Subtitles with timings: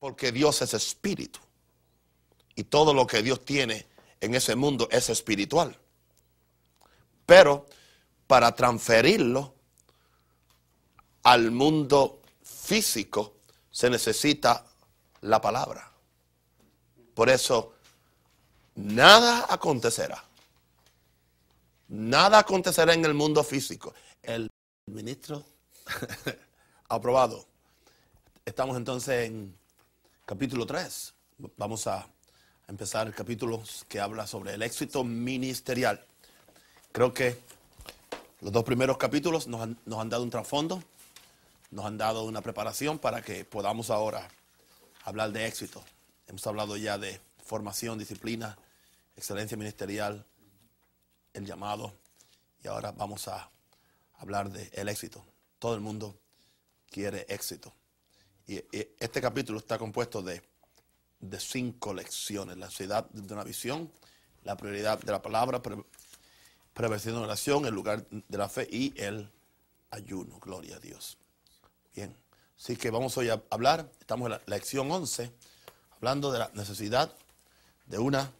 [0.00, 1.38] Porque Dios es espíritu.
[2.56, 3.86] Y todo lo que Dios tiene
[4.20, 5.78] en ese mundo es espiritual.
[7.24, 7.66] Pero
[8.26, 9.54] para transferirlo
[11.22, 13.36] al mundo físico
[13.70, 14.66] se necesita
[15.20, 15.92] la palabra.
[17.14, 17.74] Por eso,
[18.74, 20.24] nada acontecerá.
[21.88, 23.92] Nada acontecerá en el mundo físico.
[24.22, 24.50] El
[24.86, 25.44] ministro
[26.88, 27.46] aprobado.
[28.44, 29.59] Estamos entonces en
[30.30, 31.12] capítulo 3.
[31.56, 32.06] Vamos a
[32.68, 36.06] empezar el capítulo que habla sobre el éxito ministerial.
[36.92, 37.36] Creo que
[38.40, 40.84] los dos primeros capítulos nos han, dado un trasfondo,
[41.72, 44.28] nos han dado una preparación para que podamos ahora
[45.02, 45.82] hablar de éxito.
[46.28, 48.56] Hemos hablado ya de formación, disciplina,
[49.16, 50.24] excelencia ministerial,
[51.34, 51.92] el llamado,
[52.62, 53.50] y ahora vamos a
[54.16, 55.24] hablar del el éxito.
[55.58, 56.16] Todo el mundo
[56.88, 57.72] quiere éxito.
[58.50, 58.64] Y,
[58.98, 60.42] este capítulo está compuesto de,
[61.38, 62.56] cinco lecciones.
[62.56, 63.92] La ciudad de una visión,
[64.42, 65.62] la prioridad de la palabra,
[66.74, 69.30] prevención de oración, el lugar de la fe y el
[69.92, 70.40] ayuno.
[70.40, 71.16] Gloria a Dios.
[71.94, 72.12] Bien.
[72.58, 75.30] Así que vamos hoy a hablar, estamos en la lección 11,
[75.92, 77.14] hablando de la necesidad
[77.86, 78.32] de una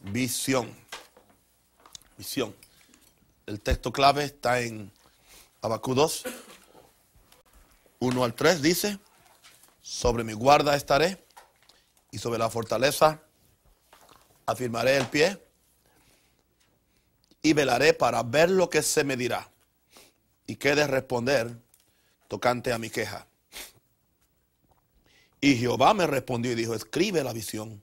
[0.00, 0.74] visión.
[2.16, 2.56] Visión.
[3.44, 4.90] El texto clave está en
[5.60, 6.24] Abacú 2,
[8.00, 8.98] 1 al 3, dice,
[9.82, 11.22] sobre mi guarda estaré
[12.12, 13.20] y sobre la fortaleza
[14.46, 15.38] afirmaré el pie
[17.42, 19.50] y velaré para ver lo que se me dirá
[20.46, 21.58] y qué de responder
[22.28, 23.26] tocante a mi queja.
[25.40, 27.82] Y Jehová me respondió y dijo, escribe la visión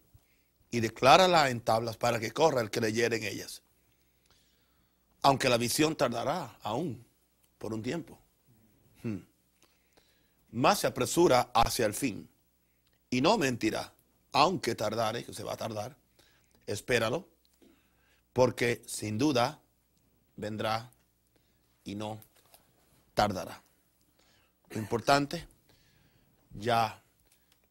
[0.71, 3.61] y declárala en tablas para que corra el que leyere en ellas.
[5.21, 7.05] Aunque la visión tardará aún
[7.57, 8.17] por un tiempo.
[9.03, 9.28] Hmm.
[10.51, 12.29] Más se apresura hacia el fin.
[13.09, 13.93] Y no mentirá,
[14.31, 15.95] aunque tardare, que se va a tardar.
[16.67, 17.27] Espéralo,
[18.33, 19.59] porque sin duda
[20.35, 20.91] vendrá
[21.83, 22.21] y no
[23.13, 23.61] tardará.
[24.69, 25.47] Lo importante,
[26.53, 27.01] ya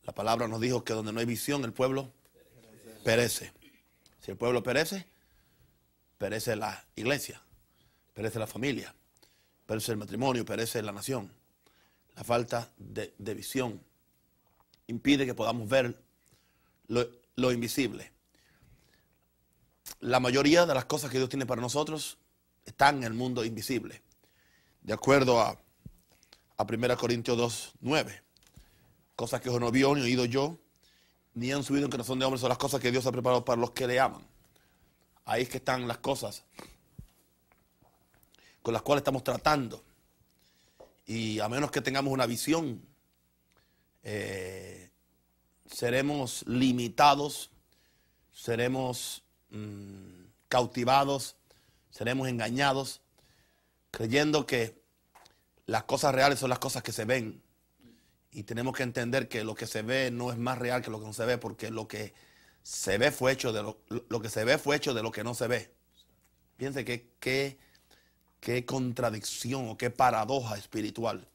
[0.05, 2.12] la palabra nos dijo que donde no hay visión, el pueblo
[3.05, 3.53] perece.
[4.21, 5.06] Si el pueblo perece,
[6.19, 7.41] perece la iglesia,
[8.15, 8.95] perece la familia,
[9.66, 11.38] perece el matrimonio, perece la nación.
[12.19, 13.81] La falta de, visión
[14.89, 16.03] impide que podamos ver
[16.89, 18.11] lo, invisible.
[20.01, 22.19] La mayoría de las cosas que Dios tiene para nosotros
[22.67, 24.03] están en el mundo invisible.
[24.83, 25.57] De acuerdo a,
[26.57, 28.23] a 1 Corintios 2, 9
[29.15, 30.59] cosas que no vio ni oído yo,
[31.34, 33.61] ni han subido en corazón de hombres, son las cosas que Dios ha preparado para
[33.61, 34.27] los que le aman.
[35.25, 36.43] Ahí es que están las cosas
[38.61, 39.84] con las cuales estamos tratando.
[41.09, 42.87] Y a menos que tengamos una visión,
[44.03, 44.91] eh,
[45.65, 47.51] seremos limitados,
[48.31, 51.37] seremos mm, cautivados,
[51.91, 53.01] seremos engañados,
[53.91, 54.83] creyendo que
[55.65, 57.43] las cosas reales son las cosas que se ven
[58.31, 61.01] y tenemos que entender que lo que se ve no es más real que lo
[61.01, 62.13] que no se ve, porque lo que
[62.63, 63.81] se ve fue hecho de lo,
[64.11, 65.73] lo que se ve fue hecho de lo que no se ve.
[66.59, 67.59] Piense que
[68.66, 71.26] contradicción o qué paradoja espiritual.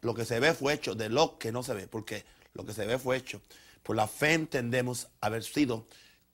[0.00, 2.24] Lo que se ve fue hecho de lo que no se ve, porque
[2.54, 3.40] lo que se ve fue hecho.
[3.82, 5.86] Por la fe entendemos haber sido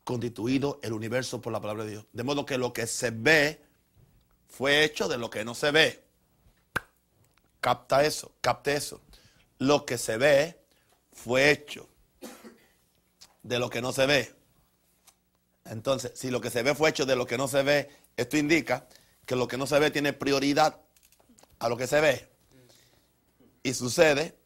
[0.04, 2.06] constituido el universo por la palabra de Dios.
[2.12, 3.60] De modo que lo que se ve
[4.48, 6.02] fue hecho de lo que no se ve.
[7.60, 9.00] Capta eso, capte eso
[9.58, 10.58] lo que se ve
[11.12, 11.88] fue hecho
[13.42, 14.34] de lo que no se ve.
[15.64, 18.36] Entonces, si lo que se ve fue hecho de lo que no se ve, esto
[18.36, 18.86] indica
[19.26, 20.80] que lo que no se ve tiene prioridad
[21.58, 22.28] a lo que se ve.
[23.62, 24.38] Y sucede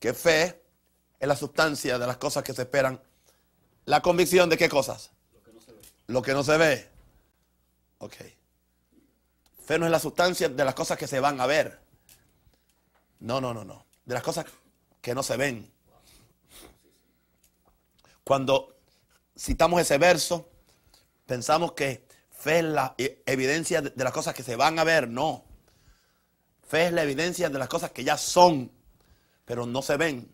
[0.00, 0.62] que fe
[1.20, 3.00] es la sustancia de las cosas que se esperan.
[3.84, 5.10] La convicción de qué cosas?
[5.32, 5.80] Lo que no se ve.
[6.06, 6.90] Lo que no se ve.
[7.98, 8.16] Ok.
[9.64, 11.78] Fe no es la sustancia de las cosas que se van a ver.
[13.20, 14.46] No, no, no, no de las cosas
[15.00, 15.70] que no se ven.
[18.22, 18.76] Cuando
[19.38, 20.48] citamos ese verso,
[21.26, 22.06] pensamos que
[22.44, 25.08] fe es la evidencia de las cosas que se van a ver.
[25.08, 25.46] No.
[26.68, 28.70] Fe es la evidencia de las cosas que ya son,
[29.46, 30.30] pero no se ven.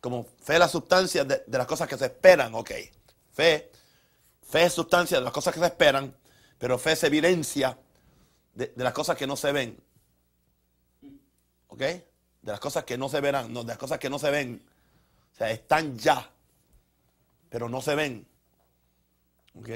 [0.00, 2.70] Como fe es la sustancia de, las cosas que se esperan, ok.
[3.32, 3.70] Fe,
[4.42, 6.16] fe es sustancia de las cosas que se esperan,
[6.58, 7.78] pero fe es evidencia
[8.54, 9.78] de las cosas que no se ven.
[11.66, 11.80] ¿Ok?
[11.80, 12.02] De
[12.52, 14.66] las cosas que no se verán, no, de las cosas que no se ven.
[15.34, 16.30] O sea, están ya,
[17.50, 18.26] pero no se ven.
[19.54, 19.68] ¿Ok?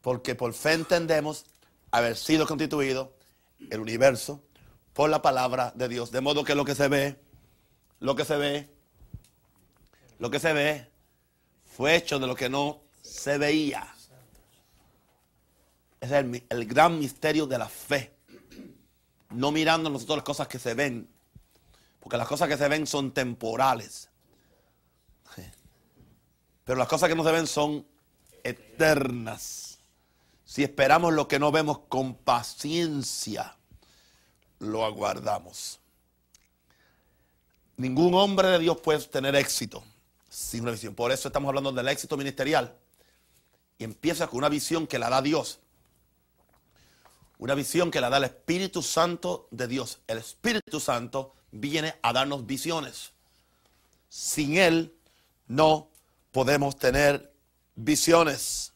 [0.00, 1.46] Porque por fe entendemos
[1.90, 3.14] haber sido constituido
[3.70, 4.42] el universo
[4.92, 6.10] por la palabra de Dios.
[6.10, 7.18] De modo que lo que se ve
[8.00, 8.68] lo que se ve,
[10.18, 10.90] lo que se ve,
[11.64, 13.86] fue hecho de lo que no se veía.
[16.00, 18.14] Es el, el gran misterio de la fe.
[19.30, 21.08] No mirando nosotros las cosas que se ven,
[22.00, 24.08] porque las cosas que se ven son temporales.
[26.64, 27.86] Pero las cosas que no se ven son
[28.44, 29.67] eternas.
[30.48, 33.54] Si esperamos lo que no vemos con paciencia,
[34.60, 35.78] lo aguardamos.
[37.76, 39.84] Ningún hombre de Dios puede tener éxito
[40.30, 40.94] sin una visión.
[40.94, 42.74] Por eso estamos hablando del éxito ministerial.
[43.76, 45.58] Y empieza con una visión que la da Dios.
[47.36, 50.00] Una visión que la da el Espíritu Santo de Dios.
[50.06, 53.12] El Espíritu Santo viene a darnos visiones.
[54.08, 54.94] Sin Él
[55.46, 55.90] no
[56.32, 57.34] podemos tener
[57.74, 58.72] visiones.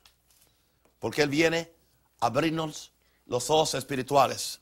[1.02, 1.68] Porque Él viene
[2.20, 2.92] a abrirnos
[3.26, 4.60] los ojos espirituales.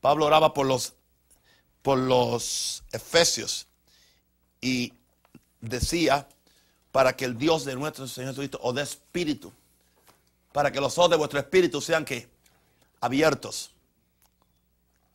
[0.00, 0.94] Pablo oraba por los,
[1.80, 3.68] por los efesios
[4.60, 4.92] y
[5.60, 6.28] decía
[6.90, 9.52] para que el Dios de nuestro Señor Jesucristo o de espíritu,
[10.50, 12.28] para que los ojos de vuestro espíritu sean que
[13.00, 13.70] abiertos.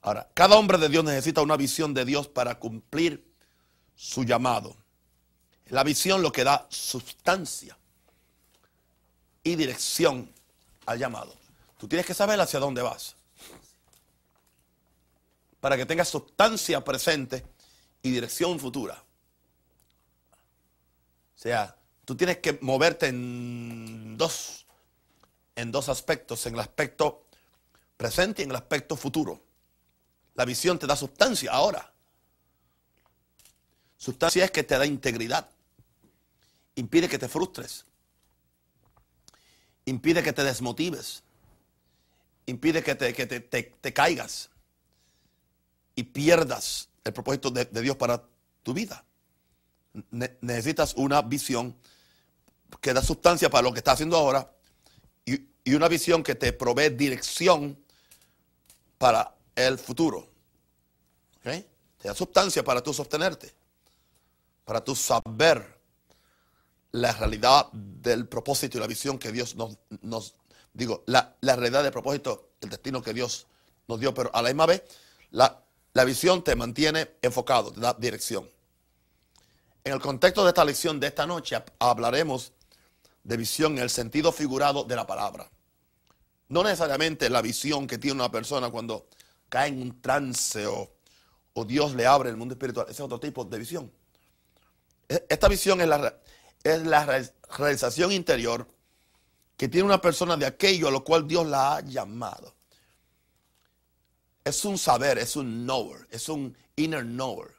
[0.03, 3.29] Ahora, cada hombre de Dios necesita una visión de Dios para cumplir
[3.93, 4.77] su llamado.
[5.65, 7.77] La visión lo que da sustancia
[9.47, 10.29] y dirección
[10.85, 11.33] al llamado.
[11.77, 13.15] Tú tienes que saber hacia dónde vas.
[15.59, 17.45] Para que tengas sustancia presente
[18.01, 19.03] y dirección futura.
[21.35, 24.65] O sea, tú tienes que moverte en dos,
[25.55, 27.25] en dos aspectos, en el aspecto
[27.95, 29.41] presente y en el aspecto futuro.
[30.35, 31.91] La visión te da sustancia ahora.
[33.97, 35.49] Sustancia es que te da integridad
[36.77, 37.85] impide que te frustres,
[39.87, 41.23] impide que te desmotives,
[42.45, 44.49] impide que te, que te, caigas
[45.95, 48.23] y pierdas el propósito de, Dios para
[48.63, 49.03] tu vida.
[50.41, 51.75] necesitas una visión
[52.81, 54.51] que da sustancia para lo que estás haciendo ahora
[55.25, 57.79] y, y una visión que te provee dirección
[58.97, 60.27] para el futuro.
[61.39, 61.65] ¿Okay?
[61.97, 63.53] Te da sustancia para tú sostenerte,
[64.65, 65.76] para tu saber
[67.01, 70.35] la realidad del propósito y la visión que Dios nos, nos
[70.73, 73.47] digo, la, realidad del propósito, el destino que Dios
[73.87, 74.83] nos dio, pero a la misma vez,
[75.31, 75.63] la,
[75.93, 78.49] la visión te mantiene enfocado, te da dirección.
[79.83, 82.51] En el contexto de esta lección de esta noche hablaremos
[83.23, 85.49] de visión en el sentido figurado de la palabra.
[86.49, 89.07] No necesariamente la visión que tiene una persona cuando
[89.49, 90.91] cae en un trance o,
[91.53, 92.87] o Dios le abre el mundo espiritual.
[92.87, 93.91] Ese es otro tipo de visión.
[95.07, 96.17] E, esta visión es la,
[96.73, 97.05] es la
[97.57, 98.67] realización interior
[99.55, 102.53] que tiene una persona de aquello a lo cual Dios la ha llamado.
[104.43, 107.53] Es un saber, es un knower, es un inner knower,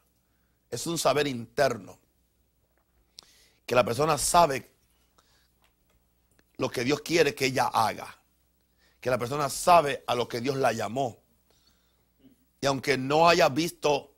[0.70, 1.98] es un saber interno.
[3.66, 4.70] Que la persona sabe
[6.56, 8.16] lo que Dios quiere que ella haga.
[9.00, 11.18] Que la persona sabe a lo que Dios la llamó.
[12.60, 14.12] Y aunque no haya visto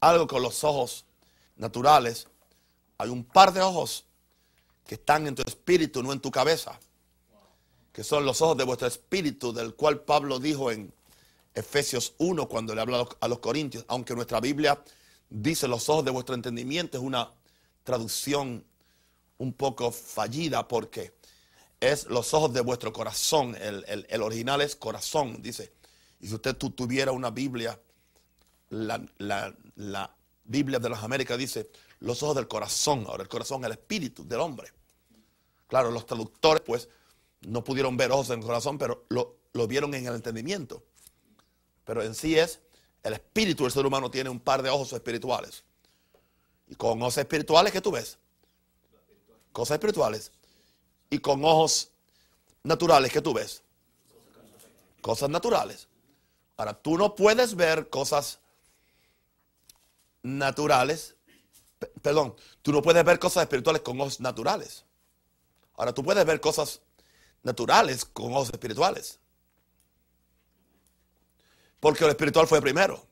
[0.00, 1.04] algo con los ojos
[1.56, 2.26] naturales,
[3.02, 4.04] hay un par de ojos
[4.86, 6.78] que están en tu espíritu, no en tu cabeza.
[7.92, 10.94] Que son los ojos de vuestro espíritu, del cual Pablo dijo en
[11.52, 13.84] Efesios 1 cuando le habló a los Corintios.
[13.88, 14.82] Aunque nuestra Biblia
[15.28, 17.28] dice los ojos de vuestro entendimiento, es una
[17.82, 18.64] traducción
[19.38, 21.12] un poco fallida porque
[21.80, 23.56] es los ojos de vuestro corazón.
[23.56, 25.72] El, original es corazón, dice.
[26.20, 27.80] Y si usted tuviera una Biblia,
[28.70, 31.70] la Biblia de las Américas dice
[32.00, 33.04] los ojos del corazón.
[33.06, 34.72] Ahora, el corazón el espíritu del hombre.
[35.68, 36.88] Claro, los traductores, pues,
[37.42, 40.82] no pudieron ver ojos en el corazón, pero lo, vieron en el entendimiento.
[41.84, 42.60] Pero en sí es,
[43.02, 45.64] el espíritu del ser humano tiene un par de ojos espirituales.
[46.68, 48.18] Y con ojos espirituales, ¿qué tú ves?
[49.52, 50.30] Cosas espirituales.
[51.10, 51.90] Y con ojos
[52.62, 53.62] naturales, ¿qué tú ves?
[55.00, 55.88] Cosas naturales.
[56.56, 58.38] Ahora, tú no puedes ver cosas
[60.22, 61.16] naturales
[62.00, 64.84] perdón, tú no puedes ver cosas espirituales con ojos naturales.
[65.74, 66.80] Ahora, tú puedes ver cosas
[67.42, 69.18] naturales con ojos espirituales.
[71.80, 73.04] Porque lo espiritual fue primero.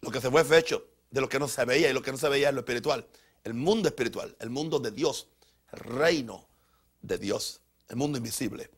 [0.00, 2.12] Lo que se fue fue hecho de lo que no se veía y lo que
[2.12, 3.06] no se veía es lo espiritual.
[3.42, 5.28] El mundo espiritual, el mundo de Dios,
[5.72, 6.46] el reino
[7.02, 8.70] de Dios, el mundo invisible.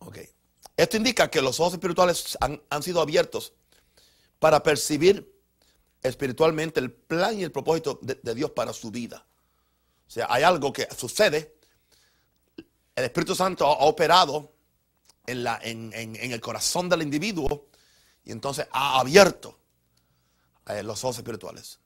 [0.00, 0.18] Ok.
[0.76, 3.52] Esto indica que los ojos espirituales han, han sido abiertos
[4.38, 5.32] para percibir
[6.02, 9.26] espiritualmente el plan y el propósito de, Dios para su vida.
[10.06, 11.56] O sea, hay algo que sucede.
[12.94, 14.52] El Espíritu Santo ha operado
[15.26, 17.66] en, el corazón del individuo
[18.24, 19.58] Y entonces ha abierto
[20.68, 21.80] eh, los ojos espirituales.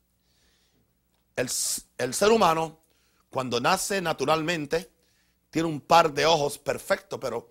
[1.37, 1.49] El
[2.15, 2.81] ser humano,
[3.31, 4.91] cuando nace naturalmente,
[5.49, 7.51] tiene un par de ojos perfectos, pero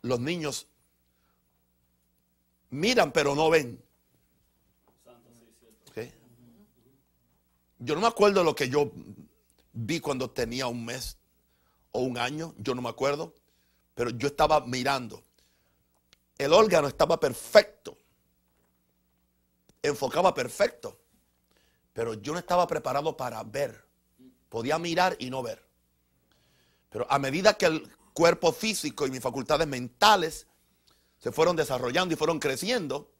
[0.00, 0.66] los niños
[2.70, 3.82] miran pero no ven.
[7.84, 8.92] Yo no me acuerdo lo que yo
[9.72, 11.18] vi cuando tenía un mes
[11.90, 13.34] o un año, yo no me acuerdo,
[13.96, 15.24] pero yo estaba mirando.
[16.38, 17.98] El órgano estaba perfecto,
[19.82, 21.00] enfocaba perfecto,
[21.92, 23.84] pero yo no estaba preparado para ver.
[24.48, 25.66] Podía mirar y no ver.
[26.88, 30.46] Pero a medida que el cuerpo físico y mis facultades mentales
[31.18, 33.10] se fueron desarrollando y fueron creciendo,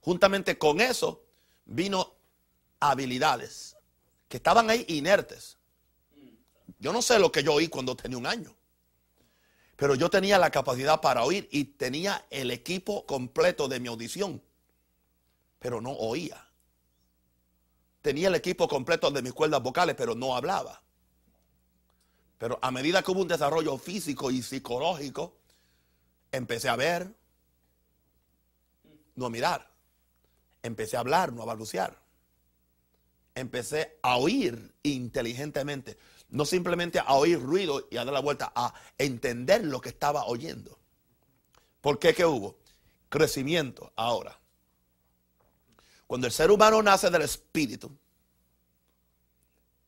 [0.00, 1.24] juntamente con eso
[1.64, 2.15] vino
[2.80, 3.76] habilidades
[4.28, 5.56] que estaban ahí inertes.
[6.78, 8.54] Yo no sé lo que yo oí cuando tenía un año,
[9.76, 14.42] pero yo tenía la capacidad para oír y tenía el equipo completo de mi audición,
[15.58, 16.42] pero no oía.
[18.02, 20.82] Tenía el equipo completo de mis cuerdas vocales, pero no hablaba.
[22.38, 25.36] Pero a medida que hubo un desarrollo físico y psicológico,
[26.30, 27.12] empecé a ver,
[29.14, 29.70] no a mirar.
[30.62, 32.05] Empecé a hablar, no a balbucear.
[33.36, 35.96] Empecé a oír inteligentemente.
[36.30, 40.24] No simplemente a oír ruido y a dar la vuelta, a entender lo que estaba
[40.26, 40.76] oyendo.
[41.80, 42.14] ¿Por qué?
[42.14, 42.58] ¿Qué hubo?
[43.08, 44.36] Crecimiento ahora.
[46.08, 47.96] Cuando el ser humano nace del espíritu,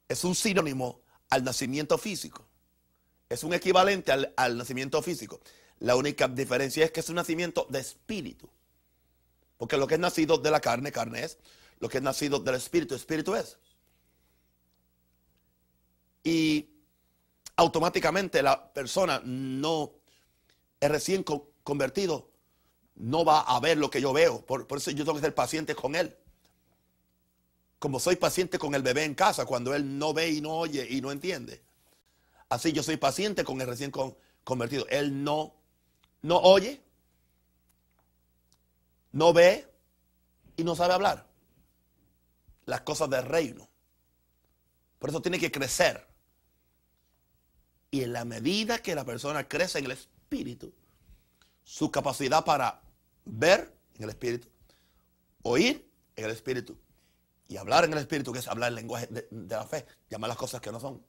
[0.08, 1.00] es un sinónimo
[1.30, 2.46] al nacimiento físico.
[3.28, 5.40] Es un equivalente al, nacimiento físico.
[5.80, 8.48] La única diferencia es que es un nacimiento de espíritu.
[9.56, 11.38] Porque lo que es nacido de la carne, carne es.
[11.80, 13.58] Lo que es nacido del espíritu, espíritu es.
[16.24, 16.68] Y
[17.56, 19.92] automáticamente la persona no
[20.80, 21.24] es recién
[21.62, 22.30] convertido,
[22.96, 24.44] no va a ver lo que yo veo.
[24.44, 26.16] Por, eso yo tengo que ser paciente con él
[27.78, 30.86] como soy paciente con el bebé en casa cuando él no ve y no oye
[30.90, 31.62] y no entiende.
[32.48, 33.92] Así yo soy paciente con el recién
[34.42, 34.86] convertido.
[34.88, 35.54] Él no,
[36.22, 36.80] no oye,
[39.12, 39.66] no ve
[40.56, 41.27] y no sabe hablar.
[42.68, 43.68] Las cosas del reino.
[44.98, 46.06] Por eso tiene que crecer.
[47.90, 50.72] Y en la medida que la persona crece en el espíritu,
[51.64, 52.82] su capacidad para
[53.24, 54.48] ver en el espíritu,
[55.42, 56.78] oír en el espíritu
[57.48, 60.36] y hablar en el Espíritu, que es hablar el lenguaje de, la fe, llamar las
[60.36, 61.02] cosas que no son.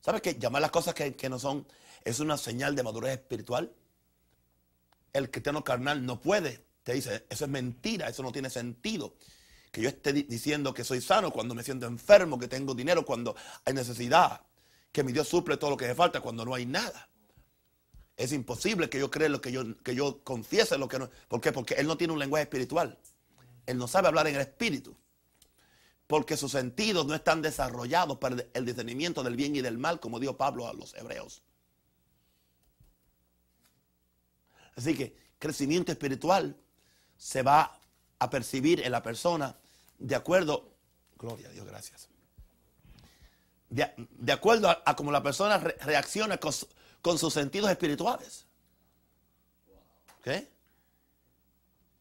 [0.00, 0.34] ¿Sabes qué?
[0.38, 1.66] Llamar las cosas que, no son
[2.02, 3.70] es una señal de madurez espiritual.
[5.12, 6.64] El cristiano carnal no puede.
[6.82, 9.14] Te dice, eso es mentira, eso no tiene sentido.
[9.72, 13.34] Que yo esté diciendo que soy sano cuando me siento enfermo, que tengo dinero cuando
[13.64, 14.42] hay necesidad,
[14.92, 17.08] que mi Dios suple todo lo que me falta cuando no hay nada.
[18.16, 21.10] Es imposible que yo crea lo que yo, que yo confiese lo que no.
[21.26, 21.50] ¿Por qué?
[21.50, 22.98] Porque Él no tiene un lenguaje espiritual.
[23.64, 24.94] Él no sabe hablar en el espíritu.
[26.06, 30.20] Porque sus sentidos no están desarrollados para el discernimiento del bien y del mal, como
[30.20, 31.42] dijo Pablo a los hebreos.
[34.76, 36.56] Así que crecimiento espiritual
[37.16, 37.80] se va
[38.18, 39.56] a percibir en la persona
[40.02, 40.74] de acuerdo,
[41.16, 42.08] gloria a Dios, gracias,
[43.70, 48.46] de, acuerdo a, cómo la persona reacciona con, sus sentidos espirituales.
[50.18, 50.28] ¿Ok?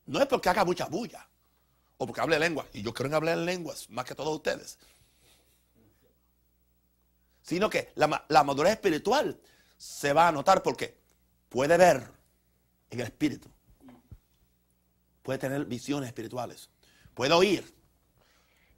[0.08, 1.26] No es porque haga mucha bulla
[1.98, 2.68] o porque hable lenguas.
[2.74, 4.80] Y yo creo en hablar en lenguas, más que todos ustedes.
[7.42, 9.40] Sino que la, la madurez espiritual
[9.78, 10.98] se va a notar porque
[11.48, 12.06] puede ver
[12.90, 13.50] en el espíritu.
[15.24, 16.70] Puede tener visiones espirituales.
[17.14, 17.81] Puede oír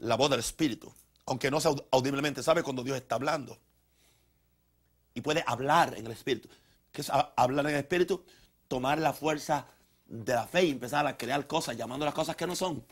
[0.04, 0.94] la voz del espíritu.
[1.26, 3.58] Aunque no sea audiblemente, sabe cuando Dios está hablando.
[5.14, 6.50] Y puede hablar en el espíritu.
[6.92, 8.24] ¿Qué es hablar en el espíritu?
[8.68, 9.68] Tomar la fuerza
[10.06, 12.84] de la fe y empezar a crear cosas, llamando las cosas que no son.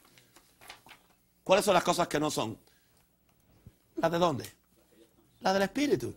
[1.44, 2.58] ¿Cuáles son las cosas que no son?
[3.98, 4.50] ¿Las de dónde?
[5.42, 6.16] Las del Espíritu.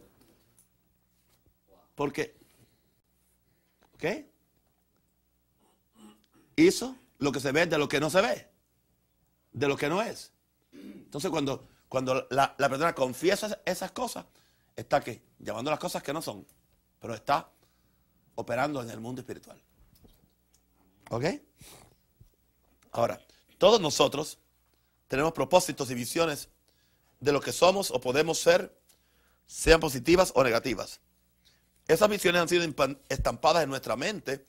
[1.94, 2.36] Porque,
[3.98, 4.28] ¿qué?
[6.56, 8.48] Hizo lo que se ve de lo que no se ve,
[9.52, 10.33] de lo que no es.
[11.14, 14.24] Entonces cuando, cuando la, persona confiesa esas cosas,
[14.74, 16.44] está que llamando las cosas que no son,
[16.98, 17.48] pero está
[18.34, 19.56] operando en el mundo espiritual.
[21.10, 21.24] ¿Ok?
[22.90, 23.20] Ahora,
[23.58, 24.38] todos nosotros
[25.06, 26.48] tenemos propósitos y visiones
[27.20, 28.76] de lo que somos o podemos ser,
[29.46, 30.98] sean positivas o negativas.
[31.86, 32.64] Esas visiones han sido
[33.08, 34.48] estampadas en nuestra mente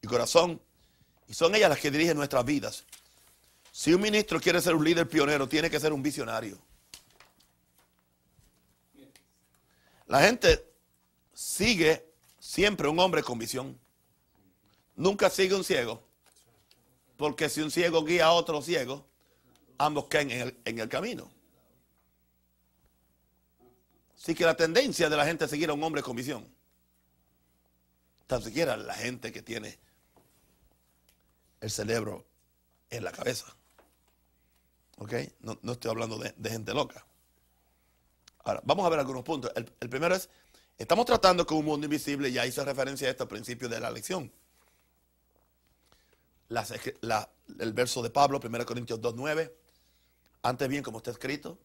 [0.00, 0.62] y corazón
[1.26, 2.84] y son ellas las que dirigen nuestras vidas.
[3.76, 6.56] Si un ministro quiere ser un líder pionero, tiene que ser un visionario.
[10.06, 10.64] La gente
[11.32, 13.76] sigue siempre un hombre con visión.
[14.94, 16.06] nunca sigue un ciego.
[17.16, 19.08] Porque si un ciego guía a otro ciego,
[19.76, 21.28] ambos caen en el, camino.
[24.16, 26.48] Así que la tendencia de la gente a seguir a un hombre con visión,
[28.28, 29.80] tan siquiera la gente que tiene
[31.60, 32.24] el cerebro
[32.88, 33.56] en la cabeza.
[34.98, 35.12] ¿Ok?
[35.40, 37.04] No, estoy hablando de, gente loca.
[38.44, 39.50] Ahora, vamos a ver algunos puntos.
[39.54, 40.28] El, primero es,
[40.78, 43.90] estamos tratando con un mundo invisible, ya hice referencia a esto al principio de la
[43.90, 44.30] lección.
[46.50, 49.52] el verso de Pablo, 1 Corintios 2.9,
[50.42, 51.58] antes bien como está escrito,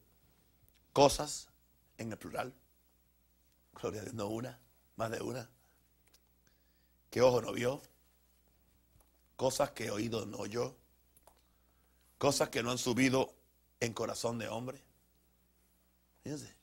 [0.92, 1.48] cosas
[1.98, 2.52] en el plural.
[3.74, 4.58] Gloria a Dios, no una,
[4.96, 5.48] más de una.
[7.10, 7.82] Que ojo no vio,
[9.36, 10.76] cosas que oído no oyó,
[12.20, 13.34] cosas que no han subido
[13.80, 14.78] en corazón de hombre.
[16.22, 16.54] Fíjense.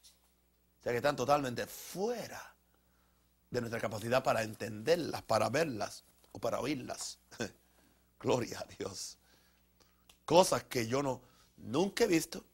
[0.79, 2.55] O sea que están totalmente fuera
[3.49, 7.17] de nuestra capacidad para entenderlas, para verlas o para oírlas.
[8.19, 9.17] Gloria a Dios.
[10.25, 11.21] Cosas que yo no
[11.57, 12.45] nunca he visto,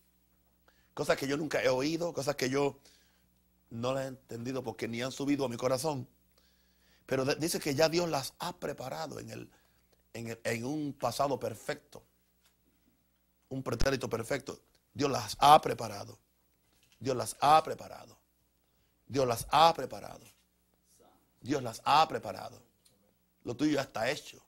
[0.94, 2.80] cosas que yo nunca he oído, cosas que yo
[3.70, 6.08] no las he entendido porque ni han subido a mi corazón.
[7.06, 9.52] Pero dice que ya Dios las ha preparado en, el,
[10.14, 12.02] en, un pasado perfecto,
[13.54, 14.60] un pretérito perfecto.
[14.94, 16.18] Dios las ha preparado.
[17.00, 18.18] Dios las ha preparado.
[19.06, 20.26] Dios las ha preparado.
[21.40, 22.62] Dios las ha preparado.
[23.44, 24.44] Lo tuyo ya está hecho.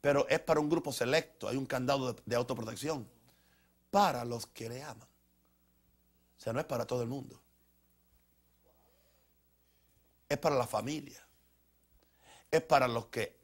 [0.00, 1.48] Pero es para un grupo selecto.
[1.48, 3.08] Hay un candado de autoprotección
[3.90, 5.08] para los que le aman.
[6.38, 7.40] O sea, no es para todo el mundo.
[10.28, 11.24] Es para la familia.
[12.50, 13.38] Es para los que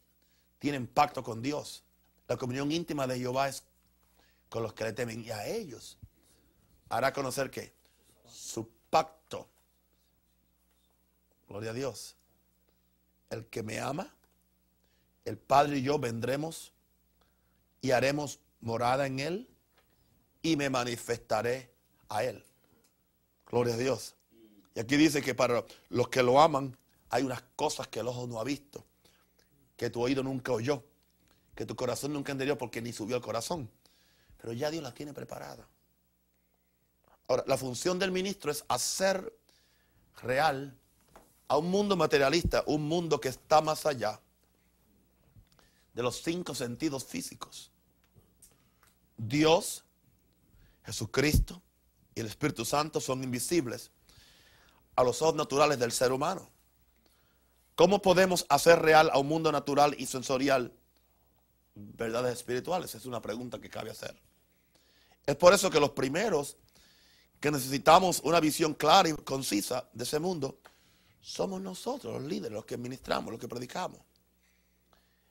[0.58, 1.84] tienen pacto con Dios.
[2.26, 3.62] La comunión íntima de Jehová es
[4.56, 5.22] con los que le temen.
[5.22, 5.98] Y a ellos
[6.88, 7.74] hará conocer que
[8.26, 9.46] su pacto.
[11.46, 12.16] Gloria a Dios.
[13.28, 14.16] El que me ama,
[15.26, 16.72] el Padre y yo vendremos
[17.82, 19.48] y haremos morada en él
[20.40, 21.70] y me manifestaré
[22.08, 22.42] a Él.
[23.50, 24.14] Gloria a Dios.
[24.74, 26.74] Y aquí dice que para los que lo aman
[27.10, 28.86] hay unas cosas que el ojo no ha visto,
[29.76, 30.82] que tu oído nunca oyó,
[31.54, 33.68] que tu corazón nunca entendió porque ni subió al corazón.
[34.38, 35.66] Pero ya Dios las tiene preparadas.
[37.28, 39.32] Ahora, la función del ministro es hacer
[40.22, 40.76] real
[41.48, 44.20] a un mundo materialista, un mundo que está más allá
[45.94, 47.70] de los cinco sentidos físicos.
[49.16, 49.86] Dios
[50.86, 51.60] Jesucristo
[52.14, 53.90] y el Espíritu Santo son invisibles
[54.94, 56.48] a los ojos naturales del ser humano.
[57.74, 60.72] ¿Cómo podemos hacer real a un mundo natural y sensorial
[61.76, 62.94] verdades espirituales?
[62.94, 64.20] Es una pregunta que cabe hacer.
[65.24, 66.56] Es por eso que los primeros
[67.38, 70.58] que necesitamos una visión clara y concisa de ese mundo
[71.20, 74.00] somos nosotros, los líderes, los que ministramos, los que predicamos.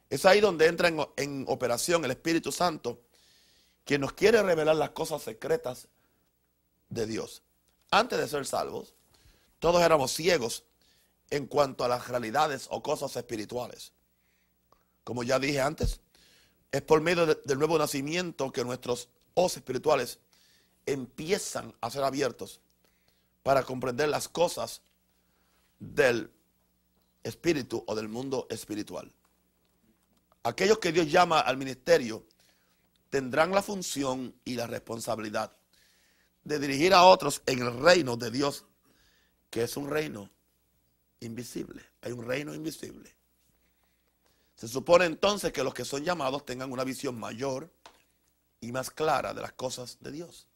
[0.10, 3.02] Es ahí donde entra en, en operación el Espíritu Santo
[3.86, 5.88] quien nos quiere revelar las cosas secretas
[6.90, 7.44] de Dios.
[7.92, 8.94] Antes de ser salvos,
[9.60, 10.64] todos éramos ciegos
[11.30, 13.94] en cuanto a las realidades o cosas espirituales.
[15.04, 16.02] Como ya dije antes,
[16.72, 20.20] es por medio del nuevo nacimiento que nuestros ojos espirituales
[20.86, 22.60] empiezan a ser abiertos
[23.44, 24.82] para comprender las cosas
[25.80, 26.32] del
[27.24, 29.12] espíritu o del mundo espiritual.
[30.44, 32.26] Aquellos que Dios llama al ministerio
[33.10, 35.56] tendrán la función y la responsabilidad
[36.44, 38.66] de dirigir a otros en el reino de Dios,
[39.50, 40.30] que es un reino
[41.20, 41.84] invisible.
[42.02, 43.15] Hay un reino invisible.
[44.56, 47.70] Se supone entonces que los que son llamados tengan una visión mayor
[48.62, 50.48] y más clara de las cosas de Dios.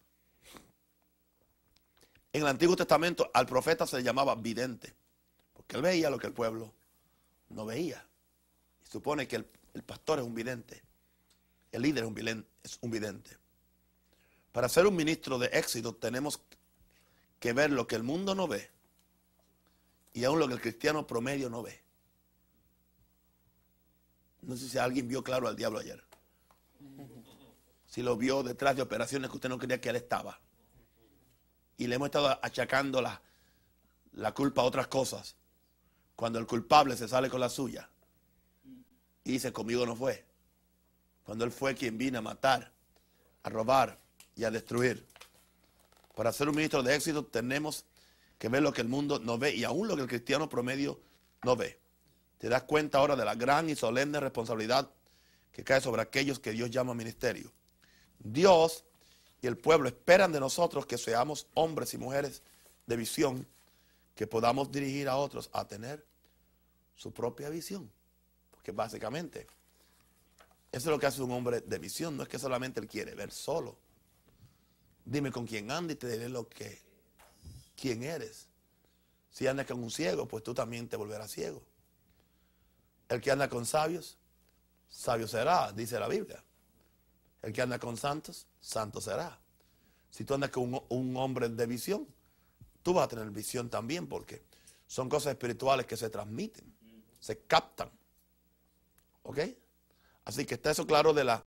[2.32, 4.94] En el Antiguo Testamento al profeta se le llamaba vidente,
[5.54, 6.74] porque él veía lo que el pueblo
[7.50, 8.06] no veía.
[8.84, 10.82] Y supone que el, el pastor es un vidente.
[11.72, 12.06] El líder
[12.64, 13.38] es un vidente.
[14.52, 16.42] Para ser un ministro de éxito tenemos
[17.40, 18.70] que ver lo que el mundo no ve
[20.14, 21.82] y aún lo que el cristiano promedio no ve.
[24.42, 26.04] No sé si alguien vio claro al diablo ayer.
[27.86, 30.40] Si lo vio detrás de operaciones que usted no creía que él estaba.
[31.78, 33.22] Y le hemos estado achacando la,
[34.14, 35.36] la culpa a otras cosas.
[36.16, 37.90] Cuando el culpable se sale con la suya.
[39.24, 40.30] Y dice, conmigo no fue
[41.30, 42.72] cuando Él fue quien vino a matar,
[43.44, 44.00] a robar
[44.36, 45.06] y a destruir.
[46.16, 47.86] Para ser un ministro de éxito tenemos
[48.40, 51.00] que ver lo que el mundo no ve y aún lo que el cristiano promedio
[51.44, 51.80] no ve.
[52.40, 54.90] Te das cuenta ahora de la gran y solemne responsabilidad
[55.52, 57.52] que cae sobre aquellos que Dios llama ministerio.
[58.18, 58.86] Dios
[59.42, 62.42] y el pueblo esperan de nosotros que seamos hombres y mujeres
[62.86, 63.46] de visión,
[64.16, 66.06] que podamos dirigir a otros a tener
[66.96, 67.92] su propia visión.
[68.52, 69.46] Porque básicamente,
[70.72, 72.16] eso es lo que hace un hombre de visión.
[72.16, 73.78] No es que solamente él quiere ver solo.
[75.04, 76.82] Dime con quién anda y te diré lo que,
[77.76, 78.48] quién eres.
[79.30, 81.62] Si andas con un ciego, pues tú también te volverás ciego.
[83.10, 84.18] El que anda con sabios,
[84.88, 86.44] sabio será, dice la Biblia.
[87.42, 89.40] El que anda con santos, santo será.
[90.12, 92.08] Si tú andas con un, hombre de visión,
[92.84, 94.44] tú vas a tener visión también porque
[94.88, 96.72] son cosas espirituales que se transmiten,
[97.20, 97.90] se captan.
[99.24, 99.40] ¿Ok?
[100.26, 101.44] Así que está eso claro de la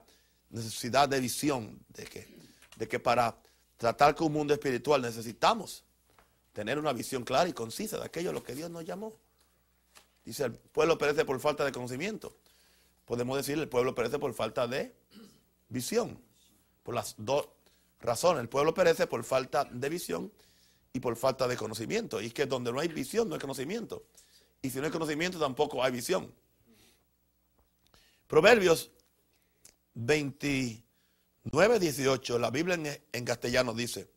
[0.50, 2.28] necesidad de visión, de que,
[2.76, 3.36] de que para
[3.76, 5.84] tratar con un mundo espiritual necesitamos
[6.52, 9.16] tener una visión clara y concisa de aquello a lo que Dios nos llamó.
[10.24, 12.36] Dice, el pueblo perece por falta de conocimiento.
[13.04, 14.94] Podemos decir, el pueblo perece por falta de
[15.68, 16.18] visión.
[16.82, 17.48] Por las dos
[18.00, 18.42] razones.
[18.42, 20.32] El pueblo perece por falta de visión
[20.92, 22.20] y por falta de conocimiento.
[22.20, 24.04] Y es que donde no hay visión no hay conocimiento.
[24.60, 26.32] Y si no hay conocimiento tampoco hay visión.
[28.26, 28.90] Proverbios
[29.94, 34.08] 29, 18, la Biblia en, en castellano dice,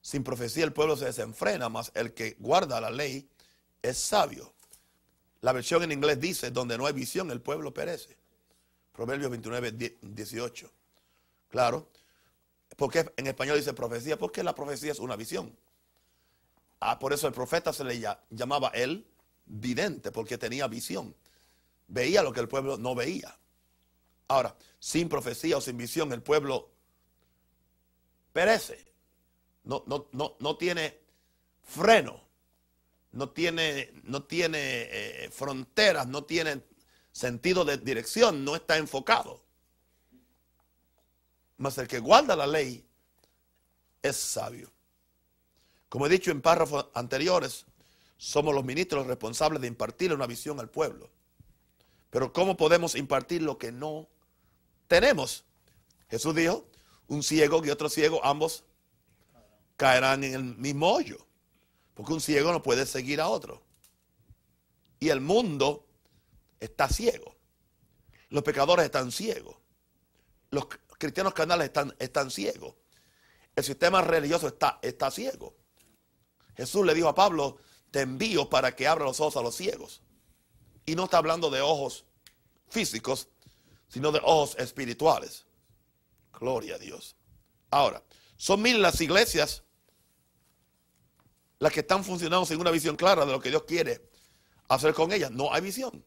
[0.00, 3.28] sin profecía el pueblo se desenfrena, mas el que guarda la ley
[3.82, 4.52] es sabio.
[5.42, 8.16] La versión en inglés dice, donde no hay visión el pueblo perece.
[8.92, 10.70] Proverbios 29, 18.
[11.48, 11.88] Claro.
[12.76, 14.16] Porque en español dice profecía?
[14.16, 15.54] Porque la profecía es una visión.
[16.78, 18.00] Ah, por eso el profeta se le
[18.30, 19.06] llamaba el
[19.44, 21.14] vidente, porque tenía visión.
[21.88, 23.36] Veía lo que el pueblo no veía.
[24.28, 26.70] Ahora, sin profecía o sin visión, el pueblo
[28.32, 28.84] perece.
[29.64, 30.98] No, no, no, no tiene
[31.62, 32.21] freno,
[33.12, 36.62] no tiene, no tiene eh, fronteras, no tiene
[37.12, 39.44] sentido de dirección, no está enfocado.
[41.58, 42.84] Mas el que guarda la ley
[44.02, 44.72] es sabio.
[45.88, 47.66] Como he dicho en párrafos anteriores,
[48.16, 51.10] somos los ministros responsables de impartir una visión al pueblo.
[52.10, 54.08] Pero ¿cómo podemos impartir lo que no
[54.88, 55.44] tenemos?
[56.08, 56.66] Jesús dijo,
[57.08, 58.64] un ciego y otro ciego, ambos
[59.76, 61.26] caerán en el mismo hoyo.
[61.94, 63.62] Porque un ciego no puede seguir a otro.
[64.98, 65.86] Y el mundo
[66.60, 67.36] está ciego.
[68.28, 69.56] Los pecadores están ciegos.
[70.50, 70.66] Los
[70.98, 72.74] cristianos canales están, están ciegos.
[73.54, 75.56] El sistema religioso está, está ciego.
[76.56, 77.58] Jesús le dijo a Pablo,
[77.90, 80.02] te envío para que abra los ojos a los ciegos.
[80.86, 82.06] Y no está hablando de ojos
[82.68, 83.28] físicos,
[83.88, 85.44] sino de ojos espirituales.
[86.32, 87.16] Gloria a Dios.
[87.70, 88.02] Ahora,
[88.36, 89.62] son mil las iglesias
[91.62, 94.02] las que están funcionando sin una visión clara de lo que Dios quiere
[94.66, 95.30] hacer con ellas.
[95.30, 96.04] No hay visión.